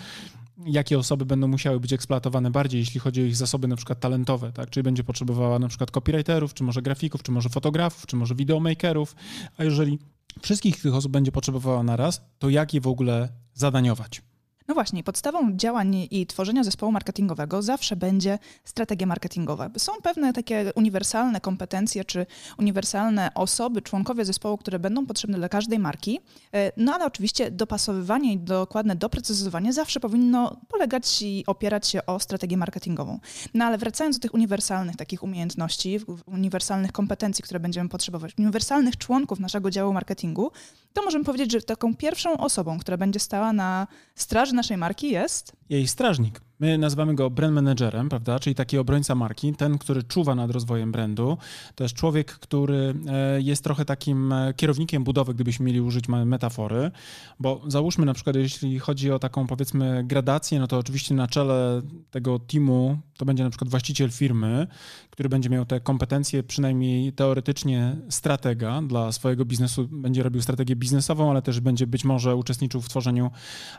jakie 0.66 1.00
osoby 1.00 1.26
będą 1.26 1.48
musiały 1.48 1.80
być 1.80 1.94
eksploatowane 1.94 2.52
bardziej, 2.52 2.80
jeśli 2.80 3.00
chodzi 3.00 3.22
o 3.22 3.26
ich 3.26 3.36
zasoby 3.36 3.68
na 3.68 3.76
przykład 3.76 4.00
talentowe, 4.00 4.52
tak? 4.52 4.70
Czyli 4.70 4.84
będzie 4.84 5.04
potrzebowała 5.04 5.60
na 5.60 5.68
przykład 5.68 5.92
copywriterów, 5.92 6.54
czy 6.54 6.64
może 6.64 6.82
grafików, 6.82 7.24
czy 7.24 7.32
może 7.32 7.50
fotografów, 7.50 8.06
czy 8.06 8.16
może 8.16 8.36
videomakerów, 8.36 9.16
a 9.58 9.64
jeżeli 9.64 10.00
wszystkich 10.42 10.82
tych 10.82 10.96
osób 10.96 11.12
będzie 11.12 11.32
potrzebowała 11.32 11.84
naraz, 11.84 12.22
to 12.40 12.50
jak 12.50 12.74
je 12.74 12.82
w 12.82 12.88
ogóle 12.88 13.30
zadaniować? 13.54 14.22
No 14.68 14.74
właśnie, 14.74 15.04
podstawą 15.04 15.58
działań 15.58 16.08
i 16.12 16.28
tworzenia 16.28 16.64
zespołu 16.64 16.92
marketingowego 16.92 17.62
zawsze 17.62 17.96
będzie 17.96 18.40
strategia 18.64 19.08
marketingowa. 19.08 19.70
Są 19.78 19.92
pewne 20.04 20.34
takie 20.34 20.72
uniwersalne 20.76 21.42
kompetencje 21.42 22.06
czy 22.06 22.26
uniwersalne 22.60 23.32
osoby, 23.36 23.82
członkowie 23.82 24.26
zespołu, 24.26 24.58
które 24.58 24.80
będą 24.80 25.06
potrzebne 25.06 25.38
dla 25.38 25.50
każdej 25.50 25.80
marki, 25.80 26.20
e, 26.54 26.72
no 26.78 26.94
ale 26.94 27.06
oczywiście 27.06 27.52
dopasowywanie 27.52 28.34
i 28.34 28.38
dokładne 28.38 28.96
doprecyzowanie 28.96 29.74
zawsze 29.74 30.00
powinno 30.00 30.62
polegać 30.68 31.22
i 31.22 31.44
opierać 31.48 31.88
się 31.88 32.06
o 32.06 32.20
strategię 32.20 32.58
marketingową. 32.58 33.20
No 33.54 33.66
ale 33.66 33.78
wracając 33.78 34.18
do 34.18 34.22
tych 34.22 34.34
uniwersalnych 34.34 34.96
takich 34.96 35.24
umiejętności, 35.24 36.00
uniwersalnych 36.26 36.92
kompetencji, 36.92 37.44
które 37.44 37.60
będziemy 37.60 37.90
potrzebować, 37.90 38.32
uniwersalnych 38.38 38.98
członków 38.98 39.40
naszego 39.40 39.70
działu 39.70 39.94
marketingu, 39.94 40.52
to 40.94 41.04
możemy 41.04 41.26
powiedzieć, 41.26 41.52
że 41.52 41.62
taką 41.62 41.96
pierwszą 41.96 42.38
osobą, 42.38 42.80
która 42.80 42.98
będzie 42.98 43.20
stała 43.20 43.54
na 43.54 43.88
straży 44.16 44.55
naszej 44.56 44.78
marki 44.78 45.12
jest? 45.12 45.54
Jej 45.70 45.88
strażnik. 45.88 46.42
My 46.60 46.78
nazywamy 46.78 47.16
go 47.16 47.30
brand 47.30 47.54
managerem, 47.54 48.10
prawda? 48.10 48.40
Czyli 48.40 48.56
taki 48.56 48.78
obrońca 48.78 49.16
marki, 49.16 49.54
ten, 49.54 49.78
który 49.78 50.04
czuwa 50.04 50.36
nad 50.36 50.52
rozwojem 50.52 50.92
brandu. 50.92 51.38
To 51.76 51.84
jest 51.84 51.96
człowiek, 51.96 52.32
który 52.32 52.94
e, 53.08 53.42
jest 53.42 53.64
trochę 53.64 53.86
takim 53.86 54.32
e, 54.32 54.54
kierownikiem 54.54 55.04
budowy, 55.04 55.34
gdybyśmy 55.34 55.66
mieli 55.66 55.82
użyć 55.82 56.08
metafory, 56.08 56.92
bo 57.40 57.62
załóżmy 57.68 58.06
na 58.06 58.14
przykład, 58.14 58.36
jeśli 58.36 58.80
chodzi 58.80 59.12
o 59.12 59.20
taką 59.20 59.48
powiedzmy 59.48 60.04
gradację, 60.04 60.60
no 60.60 60.68
to 60.68 60.78
oczywiście 60.78 61.16
na 61.16 61.28
czele 61.28 61.82
tego 62.12 62.40
teamu 62.40 62.98
to 63.18 63.26
będzie 63.26 63.44
na 63.44 63.50
przykład 63.50 63.70
właściciel 63.70 64.12
firmy, 64.12 64.68
który 65.10 65.30
będzie 65.30 65.50
miał 65.50 65.66
te 65.66 65.80
kompetencje, 65.80 66.44
przynajmniej 66.44 67.14
teoretycznie 67.14 67.96
stratega 68.10 68.82
dla 68.82 69.12
swojego 69.12 69.46
biznesu, 69.46 69.88
będzie 69.92 70.24
robił 70.24 70.42
strategię 70.42 70.76
biznesową, 70.76 71.32
ale 71.32 71.42
też 71.42 71.60
będzie 71.60 71.88
być 71.88 72.06
może 72.06 72.36
uczestniczył 72.36 72.82
w 72.82 72.90
tworzeniu 72.90 73.32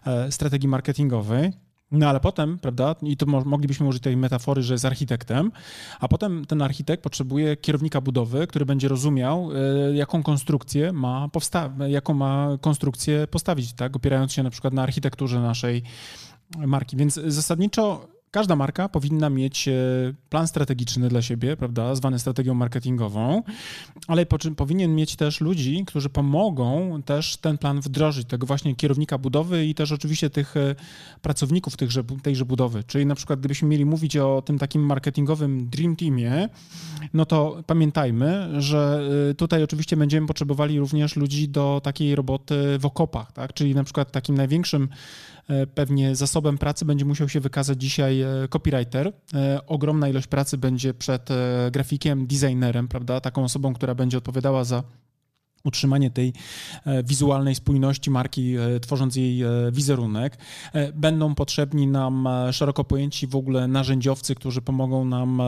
e, 0.06 0.32
strategii 0.32 0.68
marketingowej. 0.68 1.52
No 1.90 2.08
ale 2.08 2.20
potem, 2.20 2.58
prawda, 2.58 2.94
i 3.02 3.16
to 3.16 3.26
moglibyśmy 3.26 3.86
użyć 3.86 4.02
tej 4.02 4.16
metafory, 4.16 4.62
że 4.62 4.74
jest 4.74 4.84
architektem, 4.84 5.52
a 6.00 6.08
potem 6.08 6.44
ten 6.44 6.62
architekt 6.62 7.02
potrzebuje 7.02 7.56
kierownika 7.56 8.00
budowy, 8.00 8.46
który 8.46 8.66
będzie 8.66 8.88
rozumiał, 8.88 9.50
e, 9.52 9.96
jaką 9.96 10.22
konstrukcję 10.22 10.92
ma 10.92 11.28
powsta- 11.28 11.88
jaką 11.88 12.14
ma 12.14 12.48
konstrukcję 12.60 13.26
postawić, 13.26 13.72
tak, 13.72 13.96
opierając 13.96 14.32
się 14.32 14.42
na 14.42 14.50
przykład 14.50 14.74
na 14.74 14.82
architekturze 14.82 15.40
naszej 15.40 15.82
marki. 16.58 16.96
Więc 16.96 17.14
zasadniczo 17.14 18.08
Każda 18.36 18.56
marka 18.56 18.88
powinna 18.88 19.30
mieć 19.30 19.68
e, 19.68 19.72
plan 20.30 20.48
strategiczny 20.48 21.08
dla 21.08 21.22
siebie, 21.22 21.56
prawda, 21.56 21.94
zwany 21.94 22.18
strategią 22.18 22.54
marketingową, 22.54 23.42
ale 24.08 24.26
po 24.26 24.38
czym 24.38 24.54
powinien 24.54 24.94
mieć 24.94 25.16
też 25.16 25.40
ludzi, 25.40 25.84
którzy 25.86 26.10
pomogą 26.10 27.02
też 27.02 27.36
ten 27.36 27.58
plan 27.58 27.80
wdrożyć, 27.80 28.28
tego 28.28 28.46
właśnie 28.46 28.74
kierownika 28.74 29.18
budowy 29.18 29.66
i 29.66 29.74
też 29.74 29.92
oczywiście 29.92 30.30
tych 30.30 30.56
e, 30.56 30.74
pracowników 31.22 31.76
tychże, 31.76 32.04
tejże 32.22 32.44
budowy. 32.44 32.84
Czyli 32.84 33.06
na 33.06 33.14
przykład 33.14 33.38
gdybyśmy 33.38 33.68
mieli 33.68 33.84
mówić 33.84 34.16
o 34.16 34.42
tym 34.42 34.58
takim 34.58 34.82
marketingowym 34.82 35.68
dream 35.68 35.96
teamie, 35.96 36.48
no 37.14 37.26
to 37.26 37.62
pamiętajmy, 37.66 38.62
że 38.62 39.08
e, 39.30 39.34
tutaj 39.34 39.62
oczywiście 39.62 39.96
będziemy 39.96 40.26
potrzebowali 40.26 40.78
również 40.78 41.16
ludzi 41.16 41.48
do 41.48 41.80
takiej 41.84 42.14
roboty 42.14 42.78
w 42.78 42.86
okopach, 42.86 43.32
tak? 43.32 43.52
czyli 43.52 43.74
na 43.74 43.84
przykład 43.84 44.12
takim 44.12 44.34
największym 44.34 44.88
pewnie 45.74 46.16
zasobem 46.16 46.58
pracy 46.58 46.84
będzie 46.84 47.04
musiał 47.04 47.28
się 47.28 47.40
wykazać 47.40 47.80
dzisiaj 47.80 48.20
e, 48.20 48.28
copywriter. 48.48 49.12
E, 49.34 49.66
ogromna 49.66 50.08
ilość 50.08 50.26
pracy 50.26 50.58
będzie 50.58 50.94
przed 50.94 51.28
grafikiem, 51.72 52.26
designerem, 52.26 52.88
prawda? 52.88 53.20
Taką 53.20 53.44
osobą, 53.44 53.74
która 53.74 53.94
będzie 53.94 54.18
odpowiadała 54.18 54.64
za 54.64 54.82
utrzymanie 55.66 56.10
tej 56.10 56.32
e, 56.84 57.02
wizualnej 57.02 57.54
spójności 57.54 58.10
marki, 58.10 58.56
e, 58.56 58.80
tworząc 58.80 59.16
jej 59.16 59.42
e, 59.42 59.48
wizerunek. 59.72 60.38
Będą 60.94 61.34
potrzebni 61.34 61.86
nam 61.86 62.28
szeroko 62.52 62.84
pojęci 62.84 63.26
w 63.26 63.36
ogóle 63.36 63.68
narzędziowcy, 63.68 64.34
którzy 64.34 64.62
pomogą 64.62 65.04
nam 65.04 65.42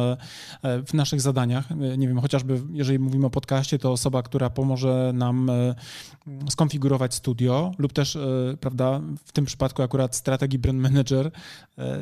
w 0.62 0.94
naszych 0.94 1.20
zadaniach. 1.20 1.68
Nie 1.98 2.08
wiem, 2.08 2.20
chociażby 2.20 2.62
jeżeli 2.72 2.98
mówimy 2.98 3.26
o 3.26 3.30
podcaście, 3.30 3.78
to 3.78 3.92
osoba, 3.92 4.22
która 4.22 4.50
pomoże 4.50 5.10
nam 5.14 5.50
skonfigurować 6.50 7.14
studio 7.14 7.72
lub 7.78 7.92
też, 7.92 8.18
prawda, 8.60 9.00
w 9.24 9.32
tym 9.32 9.44
przypadku 9.44 9.82
akurat 9.82 10.16
strategii 10.16 10.58
brand 10.58 10.78
manager 10.80 11.30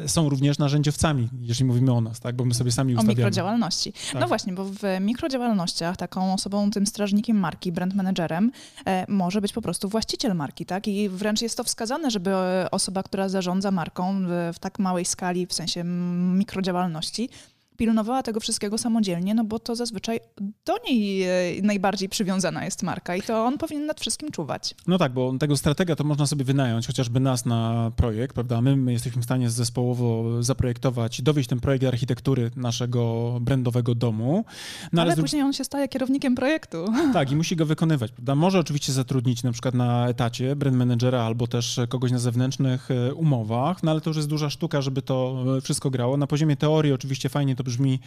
są 0.06 0.28
również 0.28 0.58
narzędziowcami, 0.58 1.28
jeżeli 1.40 1.64
mówimy 1.64 1.92
o 1.92 2.00
nas, 2.00 2.20
tak, 2.20 2.36
bo 2.36 2.44
my 2.44 2.54
sobie 2.54 2.72
sami 2.72 2.94
ustawiamy. 2.94 3.12
O 3.12 3.16
mikrodziałalności. 3.16 3.92
No 3.96 4.12
tak. 4.12 4.20
No 4.20 4.28
właśnie, 4.28 4.52
bo 4.52 4.64
w 4.64 4.82
mikrodziałalnościach 5.00 5.96
taką 5.96 6.34
osobą, 6.34 6.70
tym 6.70 6.86
strażnikiem 6.86 7.36
marki, 7.36 7.72
brand 7.72 7.94
manager 7.94 8.05
menedżerem 8.06 8.52
e, 8.86 9.04
może 9.08 9.40
być 9.40 9.52
po 9.52 9.62
prostu 9.62 9.88
właściciel 9.88 10.34
marki, 10.34 10.66
tak? 10.66 10.88
I 10.88 11.08
wręcz 11.08 11.42
jest 11.42 11.56
to 11.56 11.64
wskazane, 11.64 12.10
żeby 12.10 12.30
osoba, 12.70 13.02
która 13.02 13.28
zarządza 13.28 13.70
marką 13.70 14.14
w 14.52 14.58
tak 14.60 14.78
małej 14.78 15.04
skali, 15.04 15.46
w 15.46 15.52
sensie 15.52 15.84
mikrodziałalności, 15.84 17.28
pilnowała 17.76 18.22
tego 18.22 18.40
wszystkiego 18.40 18.78
samodzielnie, 18.78 19.34
no 19.34 19.44
bo 19.44 19.58
to 19.58 19.76
zazwyczaj 19.76 20.20
do 20.64 20.74
niej 20.88 21.22
e, 21.22 21.28
najbardziej 21.62 22.08
przywiązana 22.08 22.64
jest 22.64 22.82
marka 22.82 23.16
i 23.16 23.22
to 23.22 23.44
on 23.44 23.58
powinien 23.58 23.86
nad 23.86 24.00
wszystkim 24.00 24.30
czuwać. 24.30 24.74
No 24.86 24.98
tak, 24.98 25.12
bo 25.12 25.38
tego 25.38 25.56
stratega 25.56 25.96
to 25.96 26.04
można 26.04 26.26
sobie 26.26 26.44
wynająć, 26.44 26.86
chociażby 26.86 27.20
nas 27.20 27.46
na 27.46 27.92
projekt, 27.96 28.34
prawda? 28.34 28.60
My, 28.60 28.76
my 28.76 28.92
jesteśmy 28.92 29.22
w 29.22 29.24
stanie 29.24 29.50
zespołowo 29.50 30.42
zaprojektować, 30.42 31.22
dowieść 31.22 31.48
ten 31.48 31.60
projekt 31.60 31.84
architektury 31.84 32.50
naszego 32.56 33.32
brandowego 33.40 33.94
domu. 33.94 34.44
No, 34.92 35.02
ale, 35.02 35.12
ale 35.12 35.22
później 35.22 35.42
on 35.42 35.52
się 35.52 35.64
staje 35.64 35.88
kierownikiem 35.88 36.34
projektu. 36.34 36.84
Tak, 37.12 37.32
i 37.32 37.36
musi 37.36 37.56
go 37.56 37.66
wykonywać, 37.66 38.12
prawda? 38.12 38.34
Może 38.34 38.58
oczywiście 38.58 38.92
zatrudnić 38.92 39.42
na 39.42 39.52
przykład 39.52 39.74
na 39.74 40.08
etacie 40.08 40.56
brand 40.56 40.76
managera 40.76 41.22
albo 41.22 41.46
też 41.46 41.80
kogoś 41.88 42.12
na 42.12 42.18
zewnętrznych 42.18 42.90
e, 42.90 43.14
umowach, 43.14 43.82
no 43.82 43.90
ale 43.90 44.00
to 44.00 44.10
już 44.10 44.16
jest 44.16 44.28
duża 44.28 44.50
sztuka, 44.50 44.82
żeby 44.82 45.02
to 45.02 45.44
e, 45.56 45.60
wszystko 45.60 45.90
grało. 45.90 46.16
Na 46.16 46.26
poziomie 46.26 46.56
teorii 46.56 46.92
oczywiście 46.92 47.28
fajnie 47.28 47.56
to 47.56 47.64
brzmi, 47.66 48.00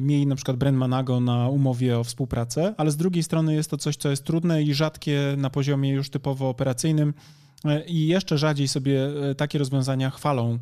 mieli 0.00 0.26
na 0.26 0.36
przykład 0.36 0.56
Brand 0.56 0.78
Manago 0.78 1.20
na 1.20 1.48
umowie 1.48 1.98
o 1.98 2.04
współpracę, 2.04 2.74
ale 2.76 2.90
z 2.90 2.96
drugiej 2.96 3.22
strony 3.22 3.54
jest 3.54 3.70
to 3.70 3.76
coś, 3.76 3.96
co 3.96 4.10
jest 4.10 4.24
trudne 4.24 4.62
i 4.62 4.74
rzadkie 4.74 5.34
na 5.36 5.50
poziomie 5.50 5.90
już 5.90 6.10
typowo 6.10 6.48
operacyjnym 6.48 7.14
i 7.86 8.06
jeszcze 8.06 8.38
rzadziej 8.38 8.68
sobie 8.68 9.00
takie 9.36 9.58
rozwiązania 9.58 10.10
chwalą 10.10 10.58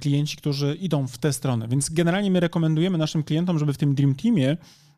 klienci, 0.00 0.36
którzy 0.36 0.74
idą 0.74 1.06
w 1.06 1.18
tę 1.18 1.32
stronę. 1.32 1.68
Więc 1.68 1.90
generalnie 1.90 2.30
my 2.30 2.40
rekomendujemy 2.40 2.98
naszym 2.98 3.22
klientom, 3.22 3.58
żeby 3.58 3.72
w 3.72 3.78
tym 3.78 3.94
Dream 3.94 4.14
Teamie 4.14 4.56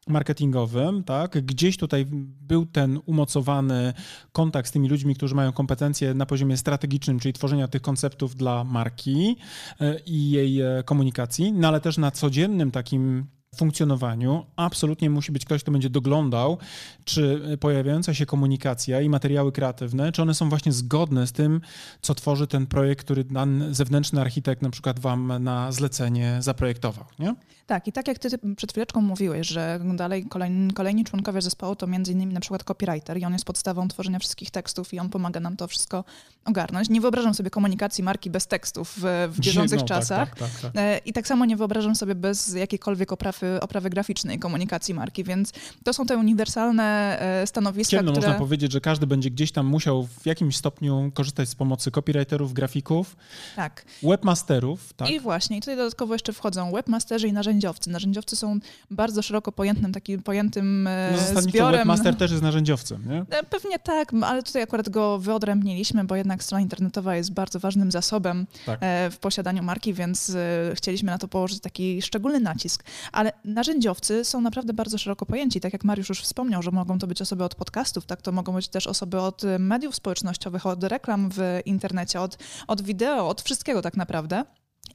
marketingowym, 0.08 1.04
tak, 1.04 1.46
gdzieś 1.46 1.76
tutaj 1.76 2.06
był 2.40 2.66
ten 2.66 3.00
umocowany 3.06 3.92
kontakt 4.32 4.68
z 4.68 4.72
tymi 4.72 4.88
ludźmi, 4.88 5.14
którzy 5.14 5.34
mają 5.34 5.52
kompetencje 5.52 6.14
na 6.14 6.26
poziomie 6.26 6.56
strategicznym, 6.56 7.18
czyli 7.18 7.32
tworzenia 7.32 7.68
tych 7.68 7.82
konceptów 7.82 8.36
dla 8.36 8.64
marki 8.64 9.36
e, 9.80 10.00
i 10.06 10.30
jej 10.30 10.60
e, 10.60 10.82
komunikacji, 10.82 11.52
no 11.52 11.68
ale 11.68 11.80
też 11.80 11.98
na 11.98 12.10
codziennym 12.10 12.70
takim 12.70 13.26
funkcjonowaniu 13.56 14.46
absolutnie 14.56 15.10
musi 15.10 15.32
być 15.32 15.44
ktoś, 15.44 15.62
kto 15.62 15.72
będzie 15.72 15.90
doglądał, 15.90 16.58
czy 17.04 17.40
pojawiająca 17.60 18.14
się 18.14 18.26
komunikacja 18.26 19.00
i 19.00 19.08
materiały 19.08 19.52
kreatywne, 19.52 20.12
czy 20.12 20.22
one 20.22 20.34
są 20.34 20.48
właśnie 20.48 20.72
zgodne 20.72 21.26
z 21.26 21.32
tym, 21.32 21.60
co 22.02 22.14
tworzy 22.14 22.46
ten 22.46 22.66
projekt, 22.66 23.04
który 23.04 23.24
dany 23.24 23.74
zewnętrzny 23.74 24.20
architekt 24.20 24.62
na 24.62 24.70
przykład 24.70 25.00
wam 25.00 25.32
na 25.40 25.72
zlecenie 25.72 26.36
zaprojektował, 26.40 27.04
nie? 27.18 27.34
Tak, 27.66 27.88
i 27.88 27.92
tak 27.92 28.08
jak 28.08 28.18
ty 28.18 28.28
przed 28.56 28.72
chwileczką 28.72 29.00
mówiłeś, 29.00 29.48
że 29.48 29.80
dalej 29.96 30.26
kolejni, 30.26 30.72
kolejni 30.72 31.04
członkowie 31.04 31.42
zespołu 31.42 31.76
to 31.76 31.86
między 31.86 32.12
innymi 32.12 32.34
na 32.34 32.40
przykład 32.40 32.64
copywriter 32.64 33.18
i 33.18 33.24
on 33.24 33.32
jest 33.32 33.44
podstawą 33.44 33.88
tworzenia 33.88 34.18
wszystkich 34.18 34.50
tekstów 34.50 34.94
i 34.94 34.98
on 34.98 35.08
pomaga 35.08 35.40
nam 35.40 35.56
to 35.56 35.68
wszystko 35.68 36.04
ogarnąć. 36.44 36.88
Nie 36.88 37.00
wyobrażam 37.00 37.34
sobie 37.34 37.50
komunikacji 37.50 38.04
marki 38.04 38.30
bez 38.30 38.46
tekstów 38.46 38.94
w, 38.96 39.28
w 39.32 39.40
bieżących 39.40 39.80
no, 39.80 39.86
czasach. 39.86 40.30
Tak, 40.30 40.38
tak, 40.38 40.60
tak, 40.60 40.72
tak. 40.72 41.06
I 41.06 41.12
tak 41.12 41.26
samo 41.26 41.44
nie 41.44 41.56
wyobrażam 41.56 41.96
sobie 41.96 42.14
bez 42.14 42.54
jakiejkolwiek 42.54 43.12
oprawy, 43.12 43.37
oprawy 43.60 43.90
graficznej 43.90 44.38
komunikacji 44.38 44.94
marki, 44.94 45.24
więc 45.24 45.52
to 45.84 45.92
są 45.92 46.06
te 46.06 46.16
uniwersalne 46.16 47.18
e, 47.20 47.46
stanowiska, 47.46 47.96
Ciemno 47.96 48.12
które... 48.12 48.26
można 48.26 48.38
powiedzieć, 48.38 48.72
że 48.72 48.80
każdy 48.80 49.06
będzie 49.06 49.30
gdzieś 49.30 49.52
tam 49.52 49.66
musiał 49.66 50.06
w 50.06 50.26
jakimś 50.26 50.56
stopniu 50.56 51.10
korzystać 51.14 51.48
z 51.48 51.54
pomocy 51.54 51.90
copywriterów, 51.90 52.52
grafików, 52.52 53.16
tak. 53.56 53.84
webmasterów. 54.02 54.92
Tak. 54.92 55.10
I 55.10 55.20
właśnie, 55.20 55.56
i 55.56 55.60
tutaj 55.60 55.76
dodatkowo 55.76 56.14
jeszcze 56.14 56.32
wchodzą 56.32 56.72
webmasterzy 56.72 57.28
i 57.28 57.32
narzędziowcy. 57.32 57.90
Narzędziowcy 57.90 58.36
są 58.36 58.58
bardzo 58.90 59.22
szeroko 59.22 59.52
pojętym, 59.52 59.92
takim 59.92 60.22
pojętym 60.22 60.86
e, 60.86 61.08
no 61.12 61.18
zasadniczo 61.18 61.50
zbiorem. 61.50 61.78
webmaster 61.78 62.16
też 62.16 62.30
jest 62.30 62.42
narzędziowcem, 62.42 63.08
nie? 63.08 63.38
E, 63.38 63.42
pewnie 63.42 63.78
tak, 63.78 64.12
ale 64.22 64.42
tutaj 64.42 64.62
akurat 64.62 64.88
go 64.88 65.18
wyodrębniliśmy, 65.18 66.04
bo 66.04 66.16
jednak 66.16 66.42
strona 66.42 66.62
internetowa 66.62 67.16
jest 67.16 67.32
bardzo 67.32 67.60
ważnym 67.60 67.90
zasobem 67.90 68.46
tak. 68.66 68.80
W 69.10 69.16
posiadaniu 69.20 69.62
marki, 69.62 69.94
więc 69.94 70.36
chcieliśmy 70.74 71.10
na 71.10 71.18
to 71.18 71.28
położyć 71.28 71.60
taki 71.60 72.02
szczególny 72.02 72.40
nacisk. 72.40 72.84
Ale 73.12 73.27
narzędziowcy 73.44 74.24
są 74.24 74.40
naprawdę 74.40 74.72
bardzo 74.72 74.98
szeroko 74.98 75.26
pojęci. 75.26 75.60
Tak 75.60 75.72
jak 75.72 75.84
Mariusz 75.84 76.08
już 76.08 76.20
wspomniał, 76.20 76.62
że 76.62 76.70
mogą 76.70 76.98
to 76.98 77.06
być 77.06 77.22
osoby 77.22 77.44
od 77.44 77.54
podcastów, 77.54 78.06
tak 78.06 78.22
to 78.22 78.32
mogą 78.32 78.54
być 78.54 78.68
też 78.68 78.86
osoby 78.86 79.20
od 79.20 79.42
mediów 79.58 79.94
społecznościowych, 79.96 80.66
od 80.66 80.84
reklam 80.84 81.30
w 81.30 81.60
internecie, 81.64 82.20
od, 82.20 82.38
od 82.66 82.82
wideo, 82.82 83.28
od 83.28 83.42
wszystkiego 83.42 83.82
tak 83.82 83.96
naprawdę. 83.96 84.44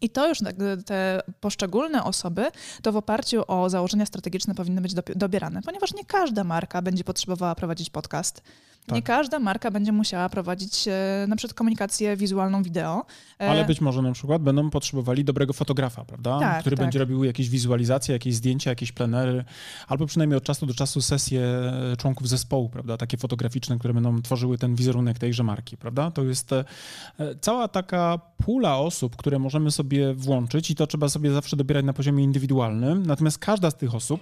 I 0.01 0.09
to 0.09 0.27
już 0.29 0.39
tak, 0.39 0.55
te 0.85 1.21
poszczególne 1.39 2.03
osoby 2.03 2.45
to 2.81 2.91
w 2.91 2.97
oparciu 2.97 3.43
o 3.47 3.69
założenia 3.69 4.05
strategiczne 4.05 4.55
powinny 4.55 4.81
być 4.81 4.93
dobierane, 5.15 5.61
ponieważ 5.61 5.93
nie 5.93 6.05
każda 6.05 6.43
marka 6.43 6.81
będzie 6.81 7.03
potrzebowała 7.03 7.55
prowadzić 7.55 7.89
podcast. 7.89 8.41
Tak. 8.85 8.95
Nie 8.95 9.01
każda 9.01 9.39
marka 9.39 9.71
będzie 9.71 9.91
musiała 9.91 10.29
prowadzić 10.29 10.87
e, 10.87 11.25
na 11.27 11.35
przykład 11.35 11.53
komunikację 11.53 12.17
wizualną 12.17 12.63
wideo. 12.63 13.05
E, 13.41 13.49
Ale 13.49 13.65
być 13.65 13.81
może 13.81 14.01
na 14.01 14.11
przykład 14.11 14.41
będą 14.41 14.69
potrzebowali 14.69 15.25
dobrego 15.25 15.53
fotografa, 15.53 16.05
prawda? 16.05 16.39
Tak, 16.39 16.59
Który 16.59 16.77
tak. 16.77 16.85
będzie 16.85 16.99
robił 16.99 17.23
jakieś 17.23 17.49
wizualizacje, 17.49 18.13
jakieś 18.13 18.35
zdjęcia, 18.35 18.69
jakieś 18.69 18.91
plenery, 18.91 19.45
albo 19.87 20.05
przynajmniej 20.05 20.37
od 20.37 20.43
czasu 20.43 20.65
do 20.65 20.73
czasu 20.73 21.01
sesje 21.01 21.41
e, 21.41 21.97
członków 21.97 22.29
zespołu, 22.29 22.69
prawda? 22.69 22.97
Takie 22.97 23.17
fotograficzne, 23.17 23.79
które 23.79 23.93
będą 23.93 24.21
tworzyły 24.21 24.57
ten 24.57 24.75
wizerunek 24.75 25.19
tejże 25.19 25.43
marki, 25.43 25.77
prawda? 25.77 26.11
To 26.11 26.23
jest 26.23 26.51
cała 27.41 27.67
taka 27.67 28.19
pula 28.45 28.77
osób, 28.77 29.15
które 29.15 29.39
możemy 29.39 29.71
sobie 29.71 30.13
włączyć 30.13 30.71
i 30.71 30.75
to 30.75 30.87
trzeba 30.87 31.09
sobie 31.09 31.31
zawsze 31.31 31.55
dobierać 31.55 31.85
na 31.85 31.93
poziomie 31.93 32.23
indywidualnym. 32.23 33.05
Natomiast 33.05 33.37
każda 33.37 33.71
z 33.71 33.75
tych 33.75 33.95
osób, 33.95 34.21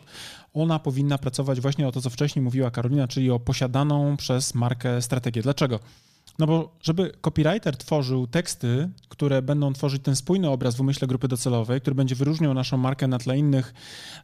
ona 0.54 0.80
powinna 0.80 1.18
pracować 1.18 1.62
właśnie 1.62 1.88
o 1.88 1.92
to, 1.92 2.02
co 2.02 2.10
wcześniej 2.10 2.44
mówiła 2.44 2.72
Karolina, 2.72 3.08
czyli 3.08 3.32
o 3.32 3.40
posiadaną 3.40 4.18
przez 4.18 4.56
markę 4.56 5.02
strategię. 5.02 5.42
Dlaczego? 5.42 5.80
No 6.42 6.48
bo 6.48 6.76
żeby 6.82 7.12
copywriter 7.22 7.78
tworzył 7.78 8.28
teksty, 8.28 8.90
które 9.10 9.42
będą 9.42 9.74
tworzyć 9.74 10.04
ten 10.04 10.16
spójny 10.16 10.50
obraz 10.50 10.76
w 10.76 10.82
umyśle 10.82 11.08
grupy 11.08 11.28
docelowej, 11.28 11.82
który 11.82 11.96
będzie 11.96 12.16
wyróżniał 12.16 12.54
naszą 12.54 12.78
markę 12.78 13.08
na 13.08 13.18
tle 13.18 13.38
innych 13.38 13.74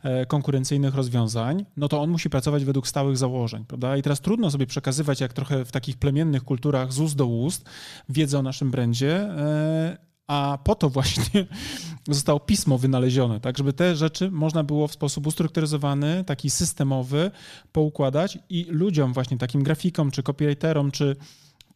e, 0.04 0.26
konkurencyjnych 0.26 0.96
rozwiązań, 0.96 1.66
no 1.78 1.88
to 1.88 2.02
on 2.02 2.10
musi 2.10 2.30
pracować 2.30 2.66
według 2.66 2.88
stałych 2.88 3.18
założeń, 3.18 3.66
prawda? 3.66 3.98
I 3.98 4.02
teraz 4.02 4.22
trudno 4.22 4.52
sobie 4.52 4.68
przekazywać, 4.68 5.22
jak 5.22 5.34
trochę 5.34 5.66
w 5.66 5.72
takich 5.72 5.98
plemiennych 5.98 6.44
kulturach 6.44 6.94
z 6.94 7.00
ust 7.00 7.16
do 7.16 7.26
ust, 7.26 7.70
wiedzę 8.10 8.40
o 8.40 8.42
naszym 8.42 8.72
brandzie, 8.72 9.16
e, 9.16 9.98
a 10.28 10.58
po 10.64 10.76
to 10.76 10.90
właśnie 10.90 11.46
zostało 12.10 12.40
pismo 12.40 12.78
wynalezione, 12.78 13.40
tak, 13.40 13.58
żeby 13.58 13.74
te 13.74 13.96
rzeczy 13.96 14.32
można 14.32 14.64
było 14.64 14.88
w 14.88 14.94
sposób 14.94 15.28
ustrukturyzowany, 15.28 16.24
taki 16.24 16.50
systemowy 16.50 17.32
poukładać 17.72 18.40
i 18.50 18.66
ludziom 18.70 19.14
właśnie 19.14 19.38
takim 19.38 19.64
grafikom, 19.64 20.12
czy 20.12 20.24
copywriterom, 20.24 20.92
czy 20.92 21.16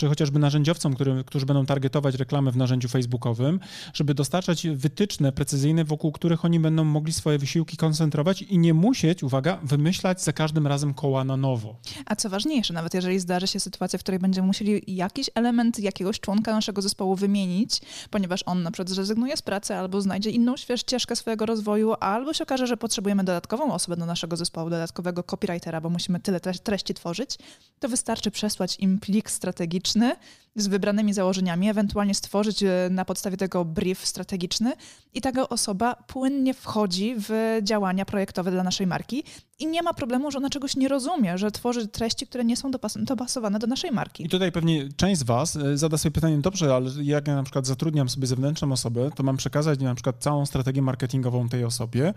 czy 0.01 0.07
chociażby 0.07 0.39
narzędziowcom, 0.39 0.93
który, 0.93 1.23
którzy 1.23 1.45
będą 1.45 1.65
targetować 1.65 2.15
reklamę 2.15 2.51
w 2.51 2.57
narzędziu 2.57 2.89
facebookowym, 2.89 3.59
żeby 3.93 4.13
dostarczać 4.13 4.67
wytyczne 4.67 5.31
precyzyjne, 5.31 5.85
wokół 5.85 6.11
których 6.11 6.45
oni 6.45 6.59
będą 6.59 6.83
mogli 6.83 7.13
swoje 7.13 7.37
wysiłki 7.37 7.77
koncentrować 7.77 8.41
i 8.41 8.57
nie 8.57 8.73
musieć, 8.73 9.23
uwaga, 9.23 9.59
wymyślać 9.63 10.23
za 10.23 10.33
każdym 10.33 10.67
razem 10.67 10.93
koła 10.93 11.23
na 11.23 11.37
nowo. 11.37 11.75
A 12.05 12.15
co 12.15 12.29
ważniejsze, 12.29 12.73
nawet 12.73 12.93
jeżeli 12.93 13.19
zdarzy 13.19 13.47
się 13.47 13.59
sytuacja, 13.59 13.99
w 13.99 14.03
której 14.03 14.19
będziemy 14.19 14.47
musieli 14.47 14.95
jakiś 14.95 15.29
element 15.35 15.79
jakiegoś 15.79 16.19
członka 16.19 16.51
naszego 16.51 16.81
zespołu 16.81 17.15
wymienić, 17.15 17.81
ponieważ 18.09 18.43
on 18.45 18.63
na 18.63 18.71
przykład 18.71 18.89
zrezygnuje 18.89 19.37
z 19.37 19.41
pracy 19.41 19.75
albo 19.75 20.01
znajdzie 20.01 20.29
inną 20.29 20.55
ścieżkę 20.75 21.15
swojego 21.15 21.45
rozwoju, 21.45 21.93
albo 21.99 22.33
się 22.33 22.43
okaże, 22.43 22.67
że 22.67 22.77
potrzebujemy 22.77 23.23
dodatkową 23.23 23.73
osobę 23.73 23.97
do 23.97 24.05
naszego 24.05 24.37
zespołu, 24.37 24.69
dodatkowego 24.69 25.23
copywritera, 25.23 25.81
bo 25.81 25.89
musimy 25.89 26.19
tyle 26.19 26.39
treści 26.39 26.93
tworzyć, 26.93 27.37
to 27.79 27.89
wystarczy 27.89 28.31
przesłać 28.31 28.79
im 28.79 28.99
plik 28.99 29.29
strategiczny 29.31 29.90
né? 29.95 30.17
Z 30.55 30.67
wybranymi 30.67 31.13
założeniami, 31.13 31.69
ewentualnie 31.69 32.15
stworzyć 32.15 32.63
e, 32.63 32.87
na 32.91 33.05
podstawie 33.05 33.37
tego 33.37 33.65
brief 33.65 34.05
strategiczny 34.05 34.73
i 35.13 35.21
taka 35.21 35.49
osoba 35.49 35.95
płynnie 35.95 36.53
wchodzi 36.53 37.15
w 37.17 37.59
działania 37.63 38.05
projektowe 38.05 38.51
dla 38.51 38.63
naszej 38.63 38.87
marki 38.87 39.23
i 39.59 39.67
nie 39.67 39.83
ma 39.83 39.93
problemu, 39.93 40.31
że 40.31 40.37
ona 40.37 40.49
czegoś 40.49 40.75
nie 40.75 40.87
rozumie, 40.87 41.37
że 41.37 41.51
tworzy 41.51 41.87
treści, 41.87 42.27
które 42.27 42.45
nie 42.45 42.57
są 42.57 42.71
dopasowane 42.95 43.59
do 43.59 43.67
naszej 43.67 43.91
marki. 43.91 44.25
I 44.25 44.29
tutaj 44.29 44.51
pewnie 44.51 44.89
część 44.95 45.19
z 45.19 45.23
Was 45.23 45.55
e, 45.55 45.77
zada 45.77 45.97
sobie 45.97 46.13
pytanie, 46.13 46.37
dobrze, 46.37 46.75
ale 46.75 46.89
jak 47.01 47.27
ja 47.27 47.35
na 47.35 47.43
przykład 47.43 47.67
zatrudniam 47.67 48.09
sobie 48.09 48.27
zewnętrzną 48.27 48.71
osobę, 48.71 49.09
to 49.15 49.23
mam 49.23 49.37
przekazać 49.37 49.79
na 49.79 49.95
przykład 49.95 50.15
całą 50.19 50.45
strategię 50.45 50.81
marketingową 50.81 51.49
tej 51.49 51.65
osobie 51.65 52.13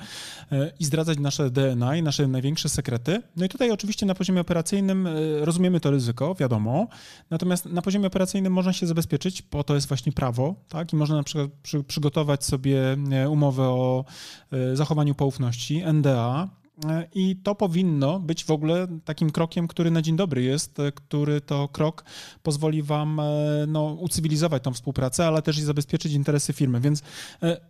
e, 0.53 0.73
i 0.81 0.85
zdradzać 0.85 1.18
nasze 1.18 1.51
DNA 1.51 1.97
i 1.97 2.03
nasze 2.03 2.27
największe 2.29 2.68
sekrety. 2.68 3.23
No 3.37 3.44
i 3.44 3.49
tutaj 3.49 3.70
oczywiście 3.70 4.07
na 4.07 4.14
poziomie 4.14 4.40
operacyjnym 4.40 5.09
rozumiemy 5.40 5.81
to 5.81 5.90
ryzyko, 5.90 6.35
wiadomo, 6.35 6.87
natomiast 7.31 7.66
na 7.66 7.83
poziomie 7.83 8.07
operacyjnym 8.07 8.23
można 8.50 8.72
się 8.72 8.87
zabezpieczyć, 8.87 9.42
bo 9.42 9.64
to 9.64 9.74
jest 9.74 9.88
właśnie 9.88 10.12
prawo, 10.12 10.54
tak? 10.68 10.92
I 10.92 10.96
można 10.96 11.16
na 11.16 11.22
przykład 11.22 11.50
przy, 11.62 11.84
przygotować 11.84 12.44
sobie 12.44 12.96
umowę 13.30 13.62
o 13.62 14.04
e, 14.52 14.76
zachowaniu 14.76 15.14
poufności, 15.14 15.82
NDA, 15.92 16.48
e, 16.88 17.08
i 17.14 17.37
to 17.37 17.54
powinno 17.54 18.20
być 18.20 18.44
w 18.44 18.50
ogóle 18.50 18.87
takim 19.04 19.30
krokiem, 19.30 19.68
który 19.68 19.90
na 19.90 20.02
dzień 20.02 20.16
dobry 20.16 20.42
jest, 20.42 20.80
e, 20.80 20.92
który 20.92 21.40
to 21.40 21.68
krok 21.68 22.04
pozwoli 22.42 22.82
Wam 22.82 23.20
no, 23.66 23.84
ucywilizować 23.84 24.62
tą 24.62 24.72
współpracę, 24.72 25.26
ale 25.26 25.42
też 25.42 25.58
i 25.58 25.62
zabezpieczyć 25.62 26.12
interesy 26.12 26.52
firmy. 26.52 26.80
Więc 26.80 27.02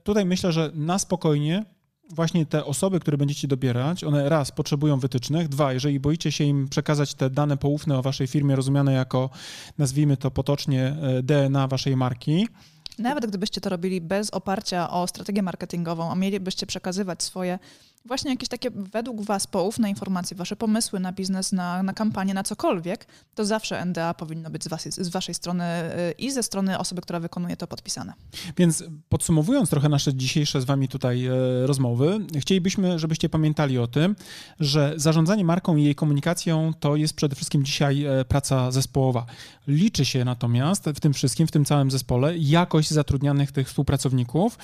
tutaj 0.03 0.25
myślę, 0.25 0.53
że 0.53 0.71
na 0.75 0.99
spokojnie 0.99 1.65
właśnie 2.15 2.47
te 2.47 2.65
osoby, 2.65 3.01
które 3.01 3.17
będziecie 3.17 3.49
dobierać, 3.49 4.05
one 4.05 4.29
raz 4.29 4.53
potrzebują 4.53 4.99
wytycznych, 4.99 5.49
dwa, 5.49 5.73
jeżeli 5.73 6.01
boicie 6.01 6.33
się 6.33 6.45
im 6.45 6.69
przekazać 6.69 7.15
te 7.15 7.31
dane 7.31 7.57
poufne 7.57 7.99
o 7.99 8.03
waszej 8.03 8.27
firmie, 8.27 8.57
rozumiane 8.57 8.93
jako, 8.93 9.31
nazwijmy 9.79 10.17
to 10.17 10.31
potocznie, 10.31 10.97
e, 11.03 11.23
DNA 11.23 11.69
waszej 11.69 11.97
marki, 11.97 12.49
nawet 12.99 13.27
gdybyście 13.27 13.61
to 13.61 13.71
robili 13.71 14.01
bez 14.01 14.31
oparcia 14.31 14.91
o 14.91 15.07
strategię 15.07 15.43
marketingową, 15.43 16.11
a 16.11 16.15
mielibyście 16.15 16.67
przekazywać 16.67 17.23
swoje 17.23 17.59
właśnie 18.07 18.31
jakieś 18.31 18.49
takie 18.49 18.71
według 18.71 19.23
Was 19.23 19.47
poufne 19.47 19.91
informacje, 19.91 20.37
Wasze 20.37 20.57
pomysły 20.57 21.01
na 21.01 21.13
biznes, 21.13 21.53
na, 21.53 21.83
na 21.83 21.93
kampanię, 21.93 22.35
na 22.35 22.43
cokolwiek, 22.43 23.07
to 23.35 23.45
zawsze 23.45 23.85
NDA 23.85 24.15
powinno 24.15 24.51
być 24.51 24.65
z, 24.65 24.69
was, 24.69 24.83
z 24.83 25.09
Waszej 25.09 25.35
strony 25.35 25.65
y, 25.65 26.13
i 26.13 26.31
ze 26.31 26.43
strony 26.43 26.79
osoby, 26.79 27.03
która 27.03 27.21
wykonuje 27.21 27.57
to 27.57 27.67
podpisane. 27.67 28.13
Więc 28.57 28.85
podsumowując 29.09 29.71
trochę 29.71 29.89
nasze 29.89 30.15
dzisiejsze 30.15 30.61
z 30.61 30.65
Wami 30.65 30.89
tutaj 30.89 31.27
e, 31.27 31.33
rozmowy, 31.67 32.19
chcielibyśmy, 32.41 32.99
żebyście 32.99 33.29
pamiętali 33.29 33.79
o 33.79 33.87
tym, 33.87 34.17
że 34.61 34.93
zarządzanie 34.97 35.45
marką 35.45 35.77
i 35.77 35.85
jej 35.85 35.95
komunikacją 35.95 36.73
to 36.81 36.97
jest 36.97 37.15
przede 37.15 37.37
wszystkim 37.37 37.65
dzisiaj 37.65 38.05
e, 38.05 38.25
praca 38.25 38.71
zespołowa. 38.71 39.27
Liczy 39.67 40.05
się 40.05 40.25
natomiast 40.25 40.85
w 40.85 41.01
tym 41.01 41.13
wszystkim, 41.13 41.47
w 41.47 41.51
tym 41.51 41.65
całym 41.65 41.91
zespole 41.91 42.39
jakość 42.39 42.91
zatrudnianych 42.91 43.53
tych 43.53 43.69
współpracowników 43.69 44.59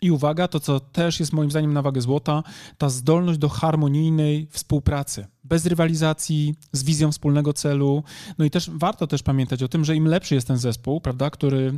I 0.00 0.10
uwaga, 0.10 0.48
to 0.48 0.60
co 0.60 0.80
też 0.80 1.20
jest 1.20 1.32
moim 1.32 1.50
zdaniem 1.50 1.72
na 1.72 1.82
wagę 1.82 2.00
złota, 2.00 2.42
ta 2.78 2.88
zdolność 2.88 3.38
do 3.38 3.48
harmonijnej 3.48 4.48
współpracy 4.50 5.26
bez 5.48 5.66
rywalizacji, 5.66 6.54
z 6.72 6.84
wizją 6.84 7.12
wspólnego 7.12 7.52
celu. 7.52 8.02
No 8.38 8.44
i 8.44 8.50
też 8.50 8.70
warto 8.70 9.06
też 9.06 9.22
pamiętać 9.22 9.62
o 9.62 9.68
tym, 9.68 9.84
że 9.84 9.96
im 9.96 10.06
lepszy 10.06 10.34
jest 10.34 10.46
ten 10.46 10.58
zespół, 10.58 11.00
prawda, 11.00 11.30
który 11.30 11.72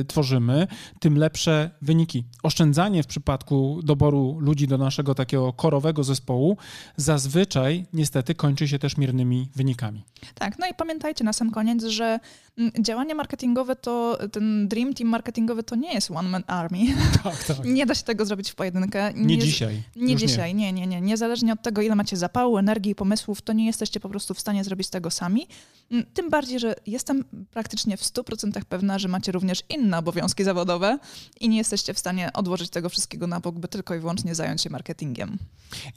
e, 0.00 0.04
tworzymy, 0.04 0.66
tym 1.00 1.18
lepsze 1.18 1.70
wyniki. 1.82 2.24
Oszczędzanie 2.42 3.02
w 3.02 3.06
przypadku 3.06 3.80
doboru 3.82 4.36
ludzi 4.40 4.68
do 4.68 4.78
naszego 4.78 5.14
takiego 5.14 5.52
korowego 5.52 6.04
zespołu 6.04 6.56
zazwyczaj 6.96 7.86
niestety 7.92 8.34
kończy 8.34 8.68
się 8.68 8.78
też 8.78 8.96
miernymi 8.96 9.48
wynikami. 9.56 10.04
Tak, 10.34 10.58
no 10.58 10.66
i 10.66 10.74
pamiętajcie 10.74 11.24
na 11.24 11.32
sam 11.32 11.50
koniec, 11.50 11.84
że 11.84 12.18
mm, 12.58 12.72
działanie 12.80 13.14
marketingowe 13.14 13.76
to, 13.76 14.18
ten 14.32 14.68
Dream 14.68 14.94
Team 14.94 15.10
marketingowy 15.10 15.62
to 15.62 15.76
nie 15.76 15.94
jest 15.94 16.10
one 16.10 16.28
man 16.28 16.42
army. 16.46 16.78
Tak, 17.22 17.44
tak. 17.44 17.64
Nie 17.64 17.86
da 17.86 17.94
się 17.94 18.02
tego 18.02 18.24
zrobić 18.24 18.50
w 18.50 18.54
pojedynkę. 18.54 19.12
Nie, 19.14 19.24
nie 19.24 19.38
dzisiaj. 19.38 19.82
Nie 19.96 20.12
Już 20.12 20.22
dzisiaj, 20.22 20.54
nie. 20.54 20.72
nie, 20.72 20.80
nie, 20.80 20.86
nie. 20.86 21.00
Niezależnie 21.00 21.52
od 21.52 21.62
tego, 21.62 21.82
ile 21.82 21.94
macie 21.94 22.16
zapału, 22.16 22.58
energii 22.58 22.92
i 22.92 22.94
pomysłu, 22.94 23.15
pomysłów, 23.16 23.42
to 23.42 23.52
nie 23.52 23.66
jesteście 23.66 24.00
po 24.00 24.08
prostu 24.08 24.34
w 24.34 24.40
stanie 24.40 24.64
zrobić 24.64 24.88
tego 24.88 25.10
sami. 25.10 25.46
Mm, 25.90 26.06
tym 26.14 26.30
bardziej, 26.30 26.60
że 26.60 26.74
jestem 26.86 27.24
praktycznie 27.50 27.96
w 27.96 28.02
100% 28.02 28.64
pewna, 28.64 28.98
że 28.98 29.08
macie 29.08 29.32
również 29.32 29.62
inne 29.68 29.98
obowiązki 29.98 30.44
zawodowe 30.44 30.98
i 31.40 31.48
nie 31.48 31.56
jesteście 31.56 31.94
w 31.94 31.98
stanie 31.98 32.32
odłożyć 32.32 32.70
tego 32.70 32.88
wszystkiego 32.88 33.26
na 33.26 33.40
bok, 33.40 33.58
by 33.58 33.68
tylko 33.68 33.94
i 33.94 33.98
wyłącznie 33.98 34.34
zająć 34.34 34.62
się 34.62 34.70
marketingiem. 34.70 35.38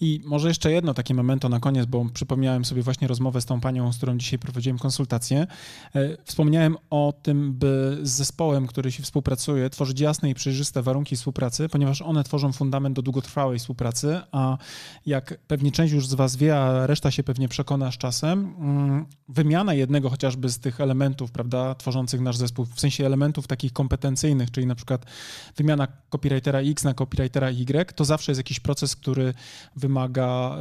I 0.01 0.21
może 0.25 0.47
jeszcze 0.47 0.71
jedno 0.71 0.93
takie 0.93 1.13
momento 1.13 1.49
na 1.49 1.59
koniec, 1.59 1.85
bo 1.85 2.05
przypomniałem 2.13 2.65
sobie 2.65 2.81
właśnie 2.81 3.07
rozmowę 3.07 3.41
z 3.41 3.45
tą 3.45 3.61
panią, 3.61 3.93
z 3.93 3.97
którą 3.97 4.17
dzisiaj 4.17 4.39
prowadziłem 4.39 4.79
konsultację. 4.79 5.47
E, 5.95 6.17
wspomniałem 6.23 6.77
o 6.89 7.13
tym, 7.21 7.53
by 7.53 7.97
z 8.03 8.09
zespołem, 8.09 8.67
który 8.67 8.91
się 8.91 9.03
współpracuje, 9.03 9.69
tworzyć 9.69 9.99
jasne 9.99 10.29
i 10.29 10.33
przejrzyste 10.33 10.83
warunki 10.83 11.15
współpracy, 11.15 11.69
ponieważ 11.69 12.01
one 12.01 12.23
tworzą 12.23 12.53
fundament 12.53 12.95
do 12.95 13.01
długotrwałej 13.01 13.59
współpracy, 13.59 14.21
a 14.31 14.57
jak 15.05 15.39
pewnie 15.47 15.71
część 15.71 15.93
już 15.93 16.07
z 16.07 16.13
Was 16.13 16.35
wie, 16.35 16.57
a 16.57 16.87
reszta 16.87 17.08
się 17.11 17.23
pewnie 17.23 17.47
przekona 17.47 17.91
z 17.91 17.97
czasem, 17.97 18.55
mm, 18.59 19.05
wymiana 19.29 19.73
jednego 19.73 20.09
chociażby 20.09 20.49
z 20.49 20.59
tych 20.59 20.81
elementów, 20.81 21.31
prawda, 21.31 21.75
tworzących 21.75 22.21
nasz 22.21 22.37
zespół, 22.37 22.65
w 22.65 22.79
sensie 22.79 23.05
elementów 23.05 23.47
takich 23.47 23.73
kompetencyjnych, 23.73 24.51
czyli 24.51 24.67
na 24.67 24.75
przykład 24.75 25.05
wymiana 25.57 25.87
copywritera 26.09 26.59
X 26.59 26.83
na 26.83 26.93
copywritera 26.93 27.49
Y, 27.49 27.95
to 27.95 28.05
zawsze 28.05 28.31
jest 28.31 28.39
jakiś 28.39 28.59
proces, 28.59 28.95
który 28.95 29.33
wymaga 29.75 30.57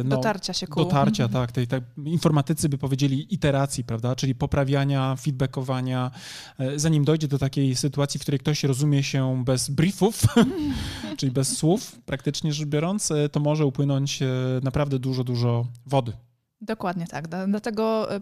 e, 0.00 0.04
no, 0.04 0.16
dotarcia 0.16 0.52
się 0.52 0.66
ku. 0.66 0.84
Dotarcia, 0.84 1.24
mhm. 1.24 1.42
tak, 1.46 1.52
tej, 1.52 1.66
tej. 1.66 1.80
Informatycy 2.04 2.68
by 2.68 2.78
powiedzieli 2.78 3.34
iteracji, 3.34 3.84
prawda, 3.84 4.16
czyli 4.16 4.34
poprawiania, 4.34 5.16
feedbackowania, 5.16 6.10
e, 6.58 6.78
zanim 6.78 7.04
dojdzie 7.04 7.28
do 7.28 7.38
takiej 7.38 7.76
sytuacji, 7.76 8.18
w 8.18 8.22
której 8.22 8.40
ktoś 8.40 8.64
rozumie 8.64 9.02
się 9.02 9.44
bez 9.44 9.70
briefów, 9.70 10.22
czyli 11.18 11.32
bez 11.32 11.56
słów, 11.56 11.98
praktycznie 12.06 12.52
rzecz 12.52 12.68
biorąc, 12.68 13.10
e, 13.10 13.28
to 13.28 13.40
może 13.40 13.66
upłynąć 13.66 14.20
naprawdę 14.62 14.98
dużo, 14.98 15.24
dużo 15.24 15.66
wody. 15.86 16.12
Dokładnie 16.60 17.06
tak. 17.06 17.28
Dlatego 17.48 18.14
e, 18.14 18.20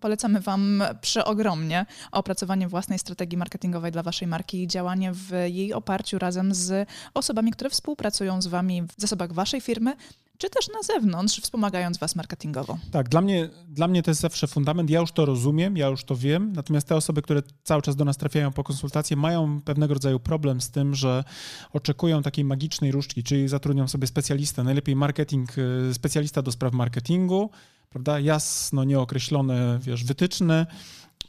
polecamy 0.00 0.40
Wam 0.40 0.82
przeogromnie 1.00 1.86
opracowanie 2.12 2.68
własnej 2.68 2.98
strategii 2.98 3.38
marketingowej 3.38 3.92
dla 3.92 4.02
Waszej 4.02 4.28
marki 4.28 4.62
i 4.62 4.66
działanie 4.66 5.12
w 5.12 5.32
jej 5.46 5.72
oparciu 5.72 6.18
razem 6.18 6.54
z 6.54 6.88
osobami, 7.14 7.52
które 7.52 7.70
współpracują 7.70 8.42
z 8.42 8.46
Wami 8.46 8.82
w 8.82 9.00
zasobach 9.00 9.32
Waszej 9.32 9.60
firmy, 9.60 9.96
czy 10.42 10.50
też 10.50 10.68
na 10.68 10.82
zewnątrz, 10.82 11.40
wspomagając 11.40 11.98
Was 11.98 12.16
marketingowo. 12.16 12.78
Tak, 12.90 13.08
dla 13.08 13.20
mnie, 13.20 13.50
dla 13.68 13.88
mnie 13.88 14.02
to 14.02 14.10
jest 14.10 14.20
zawsze 14.20 14.46
fundament. 14.46 14.90
Ja 14.90 15.00
już 15.00 15.12
to 15.12 15.24
rozumiem, 15.24 15.76
ja 15.76 15.86
już 15.86 16.04
to 16.04 16.16
wiem, 16.16 16.52
natomiast 16.52 16.88
te 16.88 16.96
osoby, 16.96 17.22
które 17.22 17.42
cały 17.64 17.82
czas 17.82 17.96
do 17.96 18.04
nas 18.04 18.16
trafiają 18.16 18.52
po 18.52 18.64
konsultacje, 18.64 19.16
mają 19.16 19.60
pewnego 19.60 19.94
rodzaju 19.94 20.20
problem 20.20 20.60
z 20.60 20.70
tym, 20.70 20.94
że 20.94 21.24
oczekują 21.72 22.22
takiej 22.22 22.44
magicznej 22.44 22.92
różdżki, 22.92 23.22
czyli 23.22 23.48
zatrudnią 23.48 23.88
sobie 23.88 24.06
specjalistę, 24.06 24.64
najlepiej 24.64 24.96
marketing, 24.96 25.58
y, 25.58 25.94
specjalista 25.94 26.42
do 26.42 26.52
spraw 26.52 26.72
marketingu, 26.72 27.50
prawda, 27.90 28.20
jasno 28.20 28.84
nieokreślone, 28.84 29.78
wiesz, 29.82 30.04
wytyczne, 30.04 30.66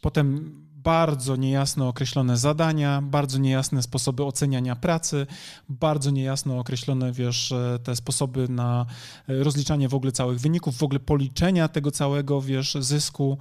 potem 0.01 0.55
bardzo 0.83 1.35
niejasno 1.35 1.87
określone 1.87 2.37
zadania, 2.37 3.01
bardzo 3.01 3.37
niejasne 3.37 3.83
sposoby 3.83 4.23
oceniania 4.23 4.75
pracy, 4.75 5.27
bardzo 5.69 6.11
niejasno 6.11 6.59
określone, 6.59 7.11
wiesz, 7.11 7.51
e, 7.51 7.79
te 7.83 7.95
sposoby 7.95 8.49
na 8.49 8.85
e, 9.29 9.43
rozliczanie 9.43 9.89
w 9.89 9.93
ogóle 9.93 10.11
całych 10.11 10.39
wyników, 10.39 10.77
w 10.77 10.83
ogóle 10.83 10.99
policzenia 10.99 11.67
tego 11.67 11.91
całego, 11.91 12.41
wiesz, 12.41 12.77
zysku 12.79 13.37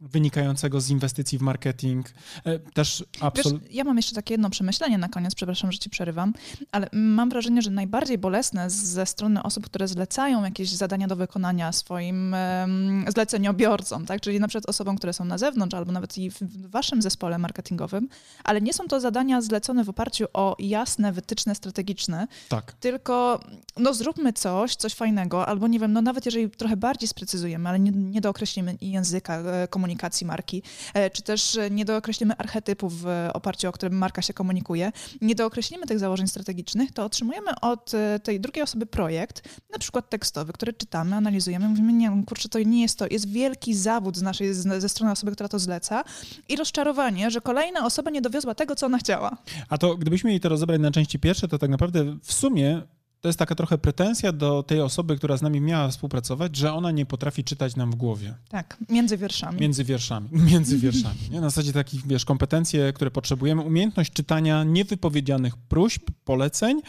wynikającego 0.00 0.80
z 0.80 0.90
inwestycji 0.90 1.38
w 1.38 1.42
marketing. 1.42 2.06
E, 2.44 2.58
też 2.58 3.04
absolutnie. 3.20 3.68
Ja 3.70 3.84
mam 3.84 3.96
jeszcze 3.96 4.14
takie 4.14 4.34
jedno 4.34 4.50
przemyślenie 4.50 4.98
na 4.98 5.08
koniec, 5.08 5.34
przepraszam, 5.34 5.72
że 5.72 5.78
ci 5.78 5.90
przerywam, 5.90 6.32
ale 6.72 6.88
mam 6.92 7.30
wrażenie, 7.30 7.62
że 7.62 7.70
najbardziej 7.70 8.18
bolesne 8.18 8.70
ze 8.70 9.06
strony 9.06 9.42
osób, 9.42 9.64
które 9.64 9.88
zlecają 9.88 10.44
jakieś 10.44 10.70
zadania 10.70 11.08
do 11.08 11.16
wykonania 11.16 11.72
swoim 11.72 12.34
um, 12.60 13.04
zleceniobiorcom, 13.08 14.06
tak? 14.06 14.20
czyli 14.20 14.40
na 14.40 14.48
przykład 14.48 14.68
osobom, 14.68 14.96
które 14.96 15.12
są 15.12 15.24
na 15.24 15.38
zewnątrz 15.38 15.74
albo 15.74 15.92
nawet 15.92 16.18
i 16.18 16.30
w 16.30 16.70
waszym 16.70 17.02
zespole 17.02 17.38
marketingowym, 17.38 18.08
ale 18.44 18.60
nie 18.60 18.72
są 18.72 18.88
to 18.88 19.00
zadania 19.00 19.40
zlecone 19.40 19.84
w 19.84 19.88
oparciu 19.88 20.26
o 20.32 20.56
jasne 20.58 21.12
wytyczne 21.12 21.54
strategiczne, 21.54 22.28
tak. 22.48 22.72
tylko 22.72 23.40
no 23.76 23.94
zróbmy 23.94 24.32
coś, 24.32 24.76
coś 24.76 24.94
fajnego, 24.94 25.46
albo 25.46 25.68
nie 25.68 25.78
wiem, 25.78 25.92
no 25.92 26.02
nawet 26.02 26.26
jeżeli 26.26 26.50
trochę 26.50 26.76
bardziej 26.76 27.08
sprecyzujemy, 27.08 27.68
ale 27.68 27.80
nie, 27.80 27.90
nie 27.90 28.20
dookreślimy 28.20 28.76
języka 28.80 29.42
komunikacji, 29.70 29.89
komunikacji 29.90 30.26
marki, 30.26 30.62
e, 30.94 31.10
czy 31.10 31.22
też 31.22 31.56
e, 31.56 31.70
nie 31.70 31.84
dookreślimy 31.84 32.36
archetypów 32.36 33.02
w 33.02 33.28
oparciu 33.34 33.68
o 33.68 33.72
którym 33.72 33.98
marka 33.98 34.22
się 34.22 34.32
komunikuje, 34.32 34.92
nie 35.20 35.34
dookreślimy 35.34 35.86
tych 35.86 35.98
założeń 35.98 36.28
strategicznych, 36.28 36.92
to 36.92 37.04
otrzymujemy 37.04 37.60
od 37.60 37.94
e, 37.94 38.20
tej 38.20 38.40
drugiej 38.40 38.62
osoby 38.62 38.86
projekt, 38.86 39.42
na 39.72 39.78
przykład 39.78 40.10
tekstowy, 40.10 40.52
który 40.52 40.72
czytamy, 40.72 41.16
analizujemy, 41.16 41.68
mówimy, 41.68 41.92
nie, 41.92 42.22
kurczę, 42.26 42.48
to 42.48 42.58
nie 42.58 42.82
jest 42.82 42.98
to, 42.98 43.06
jest 43.10 43.28
wielki 43.28 43.74
zawód 43.74 44.16
z 44.16 44.22
naszej, 44.22 44.54
ze 44.54 44.88
strony 44.88 45.12
osoby, 45.12 45.32
która 45.32 45.48
to 45.48 45.58
zleca 45.58 46.04
i 46.48 46.56
rozczarowanie, 46.56 47.30
że 47.30 47.40
kolejna 47.40 47.86
osoba 47.86 48.10
nie 48.10 48.22
dowiozła 48.22 48.54
tego, 48.54 48.76
co 48.76 48.86
ona 48.86 48.98
chciała. 48.98 49.36
A 49.68 49.78
to 49.78 49.96
gdybyśmy 49.96 50.30
jej 50.30 50.40
to 50.40 50.48
rozebrać 50.48 50.80
na 50.80 50.90
części 50.90 51.18
pierwsze, 51.18 51.48
to 51.48 51.58
tak 51.58 51.70
naprawdę 51.70 52.16
w 52.22 52.32
sumie 52.32 52.82
to 53.20 53.28
jest 53.28 53.38
taka 53.38 53.54
trochę 53.54 53.78
pretensja 53.78 54.32
do 54.32 54.62
tej 54.62 54.80
osoby, 54.80 55.16
która 55.16 55.36
z 55.36 55.42
nami 55.42 55.60
miała 55.60 55.88
współpracować, 55.88 56.56
że 56.56 56.72
ona 56.72 56.90
nie 56.90 57.06
potrafi 57.06 57.44
czytać 57.44 57.76
nam 57.76 57.90
w 57.90 57.94
głowie. 57.94 58.34
Tak, 58.48 58.76
między 58.88 59.16
wierszami. 59.16 59.60
Między 59.60 59.84
wierszami, 59.84 60.28
między 60.52 60.78
wierszami. 60.78 61.18
Nie? 61.30 61.40
Na 61.40 61.50
zasadzie 61.50 61.72
takich, 61.72 62.06
wiesz, 62.06 62.24
kompetencje, 62.24 62.92
które 62.92 63.10
potrzebujemy, 63.10 63.62
umiejętność 63.62 64.12
czytania 64.12 64.64
niewypowiedzianych 64.64 65.56
próśb, 65.56 66.02
poleceń, 66.24 66.80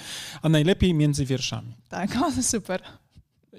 a 0.41 0.50
najlepiej 0.50 0.94
między 0.94 1.26
wierszami. 1.26 1.76
Tak, 1.89 2.17
o, 2.26 2.44
super. 2.44 2.82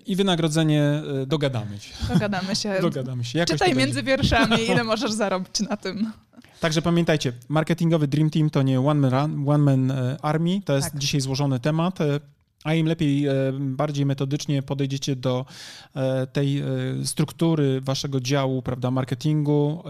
I 0.06 0.16
wynagrodzenie 0.16 0.82
e, 0.82 1.26
dogadamy 1.26 1.80
się. 1.80 1.94
Dogadamy 2.12 2.56
się. 2.56 2.78
dogadamy 2.82 3.24
się. 3.24 3.38
Jakoś 3.38 3.52
Czytaj 3.52 3.74
między 3.74 4.02
wierszami, 4.02 4.56
ile 4.70 4.84
możesz 4.84 5.12
zarobić 5.12 5.60
na 5.60 5.76
tym. 5.76 6.12
Także 6.60 6.82
pamiętajcie, 6.82 7.32
marketingowy 7.48 8.08
Dream 8.08 8.30
Team 8.30 8.50
to 8.50 8.62
nie 8.62 8.80
one 8.80 9.10
man, 9.10 9.48
one 9.48 9.58
man 9.58 9.90
e, 9.90 10.16
army, 10.22 10.60
to 10.64 10.76
jest 10.76 10.90
tak. 10.90 10.98
dzisiaj 11.00 11.20
złożony 11.20 11.60
temat. 11.60 11.98
A 12.64 12.74
im 12.74 12.86
lepiej, 12.86 13.26
e, 13.26 13.32
bardziej 13.60 14.06
metodycznie 14.06 14.62
podejdziecie 14.62 15.16
do 15.16 15.46
e, 15.94 16.26
tej 16.26 16.58
e, 16.58 16.64
struktury 17.04 17.80
waszego 17.80 18.20
działu, 18.20 18.62
prawda, 18.62 18.90
marketingu, 18.90 19.82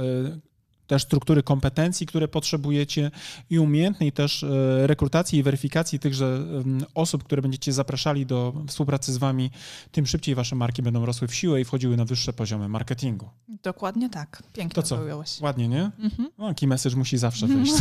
też 0.87 1.03
struktury 1.03 1.43
kompetencji, 1.43 2.07
które 2.07 2.29
potrzebujecie 2.29 3.11
i 3.51 3.59
umiejętnej 3.59 4.13
też 4.13 4.45
rekrutacji 4.83 5.39
i 5.39 5.43
weryfikacji 5.43 5.99
tychże 5.99 6.39
osób, 6.95 7.25
które 7.25 7.43
będziecie 7.43 7.73
zapraszali 7.73 8.27
do 8.27 8.53
współpracy 8.67 9.13
z 9.13 9.17
wami, 9.17 9.51
tym 9.93 10.07
szybciej 10.07 10.35
wasze 10.35 10.57
marki 10.57 10.83
będą 10.83 11.07
rosły 11.07 11.29
w 11.29 11.35
siłę 11.35 11.61
i 11.61 11.65
wchodziły 11.65 11.97
na 11.97 12.05
wyższe 12.05 12.33
poziomy 12.33 12.69
marketingu. 12.69 13.29
Dokładnie 13.63 14.11
tak. 14.11 14.43
Pięknie 14.53 14.83
to 14.83 14.89
co? 14.89 14.99
Ładnie, 15.41 15.69
nie? 15.69 15.91
Mhm. 15.99 16.31
No, 16.39 16.49
taki 16.49 16.67
message 16.67 16.97
musi 16.97 17.19
zawsze 17.19 17.47
wejść. 17.47 17.73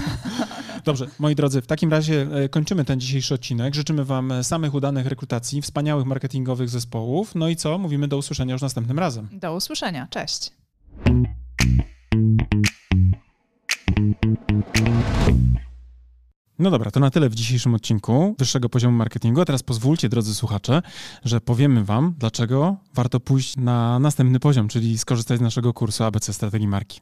Dobrze, 0.85 1.07
moi 1.19 1.35
drodzy, 1.35 1.61
w 1.61 1.67
takim 1.67 1.91
razie 1.91 2.27
e, 2.31 2.49
kończymy 2.49 2.85
ten 2.85 2.99
dzisiejszy 2.99 3.33
odcinek. 3.33 3.75
Życzymy 3.75 4.05
Wam 4.05 4.31
e, 4.31 4.43
samych 4.43 4.73
udanych 4.73 5.07
rekrutacji, 5.07 5.61
wspaniałych 5.61 6.05
marketingowych 6.05 6.69
zespołów. 6.69 7.35
No 7.35 7.49
i 7.49 7.55
co? 7.55 7.77
Mówimy 7.77 8.07
do 8.07 8.17
usłyszenia 8.17 8.53
już 8.53 8.61
następnym 8.61 8.99
razem. 8.99 9.27
Do 9.31 9.55
usłyszenia. 9.55 10.07
Cześć. 10.09 10.51
No 16.59 16.71
dobra, 16.71 16.91
to 16.91 16.99
na 16.99 17.09
tyle 17.09 17.29
w 17.29 17.35
dzisiejszym 17.35 17.75
odcinku 17.75 18.35
wyższego 18.39 18.69
poziomu 18.69 18.97
marketingu. 18.97 19.41
A 19.41 19.45
teraz 19.45 19.63
pozwólcie, 19.63 20.09
drodzy 20.09 20.35
słuchacze, 20.35 20.81
że 21.25 21.41
powiemy 21.41 21.83
Wam, 21.83 22.15
dlaczego 22.17 22.77
warto 22.93 23.19
pójść 23.19 23.57
na 23.57 23.99
następny 23.99 24.39
poziom, 24.39 24.67
czyli 24.67 24.97
skorzystać 24.97 25.37
z 25.37 25.41
naszego 25.41 25.73
kursu 25.73 26.03
ABC 26.03 26.33
Strategii 26.33 26.67
Marki. 26.67 27.01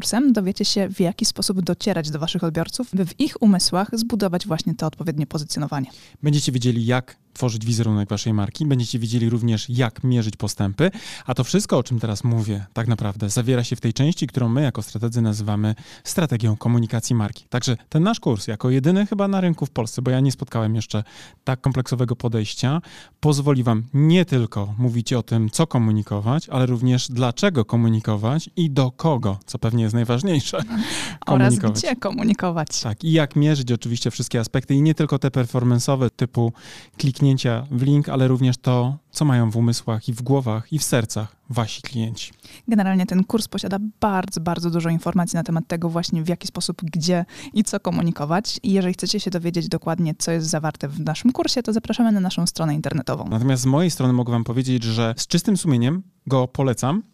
kursem 0.01 0.33
dowiecie 0.33 0.65
się, 0.65 0.89
w 0.89 0.99
jaki 0.99 1.25
sposób 1.25 1.61
docierać 1.61 2.09
do 2.09 2.19
waszych 2.19 2.43
odbiorców, 2.43 2.89
by 2.93 3.05
w 3.05 3.19
ich 3.19 3.41
umysłach 3.41 3.89
zbudować 3.93 4.47
właśnie 4.47 4.75
to 4.75 4.87
odpowiednie 4.87 5.27
pozycjonowanie. 5.27 5.87
Będziecie 6.23 6.51
wiedzieli, 6.51 6.85
jak 6.85 7.17
tworzyć 7.33 7.65
wizerunek 7.65 8.09
waszej 8.09 8.33
marki, 8.33 8.65
będziecie 8.65 8.99
wiedzieli 8.99 9.29
również, 9.29 9.69
jak 9.69 10.03
mierzyć 10.03 10.35
postępy, 10.35 10.91
a 11.25 11.33
to 11.33 11.43
wszystko, 11.43 11.77
o 11.77 11.83
czym 11.83 11.99
teraz 11.99 12.23
mówię, 12.23 12.65
tak 12.73 12.87
naprawdę 12.87 13.29
zawiera 13.29 13.63
się 13.63 13.75
w 13.75 13.81
tej 13.81 13.93
części, 13.93 14.27
którą 14.27 14.49
my 14.49 14.61
jako 14.61 14.81
strategzy 14.81 15.21
nazywamy 15.21 15.75
strategią 16.03 16.57
komunikacji 16.57 17.15
marki. 17.15 17.45
Także 17.49 17.77
ten 17.89 18.03
nasz 18.03 18.19
kurs, 18.19 18.47
jako 18.47 18.69
jedyny 18.69 19.05
chyba 19.05 19.27
na 19.27 19.41
rynku 19.41 19.65
w 19.65 19.69
Polsce, 19.69 20.01
bo 20.01 20.11
ja 20.11 20.19
nie 20.19 20.31
spotkałem 20.31 20.75
jeszcze 20.75 21.03
tak 21.43 21.61
kompleksowego 21.61 22.15
podejścia, 22.15 22.81
pozwoli 23.19 23.63
wam 23.63 23.83
nie 23.93 24.25
tylko 24.25 24.73
mówić 24.77 25.13
o 25.13 25.23
tym, 25.23 25.49
co 25.49 25.67
komunikować, 25.67 26.49
ale 26.49 26.65
również 26.65 27.07
dlaczego 27.09 27.65
komunikować 27.65 28.49
i 28.55 28.71
do 28.71 28.91
kogo, 28.91 29.39
co 29.45 29.59
pewnie 29.59 29.83
jest 29.83 29.90
najważniejsze. 29.93 30.63
Oraz 31.25 31.55
gdzie 31.55 31.95
komunikować. 31.95 32.81
Tak, 32.81 33.03
i 33.03 33.11
jak 33.11 33.35
mierzyć 33.35 33.71
oczywiście 33.71 34.11
wszystkie 34.11 34.39
aspekty 34.39 34.73
i 34.73 34.81
nie 34.81 34.95
tylko 34.95 35.19
te 35.19 35.27
performance'owe 35.27 36.09
typu 36.15 36.53
kliknięcia 36.97 37.67
w 37.71 37.81
link, 37.81 38.09
ale 38.09 38.27
również 38.27 38.57
to, 38.57 38.97
co 39.11 39.25
mają 39.25 39.51
w 39.51 39.57
umysłach 39.57 40.09
i 40.09 40.13
w 40.13 40.21
głowach 40.21 40.73
i 40.73 40.79
w 40.79 40.83
sercach 40.83 41.35
wasi 41.49 41.81
klienci. 41.81 42.31
Generalnie 42.67 43.05
ten 43.05 43.23
kurs 43.23 43.47
posiada 43.47 43.77
bardzo, 43.99 44.41
bardzo 44.41 44.69
dużo 44.69 44.89
informacji 44.89 45.37
na 45.37 45.43
temat 45.43 45.67
tego 45.67 45.89
właśnie 45.89 46.23
w 46.23 46.27
jaki 46.27 46.47
sposób, 46.47 46.81
gdzie 46.83 47.25
i 47.53 47.63
co 47.63 47.79
komunikować. 47.79 48.59
I 48.63 48.71
jeżeli 48.71 48.93
chcecie 48.93 49.19
się 49.19 49.31
dowiedzieć 49.31 49.67
dokładnie, 49.69 50.15
co 50.17 50.31
jest 50.31 50.47
zawarte 50.47 50.87
w 50.87 50.99
naszym 50.99 51.31
kursie, 51.31 51.63
to 51.63 51.73
zapraszamy 51.73 52.11
na 52.11 52.19
naszą 52.19 52.47
stronę 52.47 52.75
internetową. 52.75 53.27
Natomiast 53.29 53.63
z 53.63 53.65
mojej 53.65 53.91
strony 53.91 54.13
mogę 54.13 54.31
wam 54.31 54.43
powiedzieć, 54.43 54.83
że 54.83 55.13
z 55.17 55.27
czystym 55.27 55.57
sumieniem 55.57 56.03
go 56.27 56.47
polecam 56.47 57.03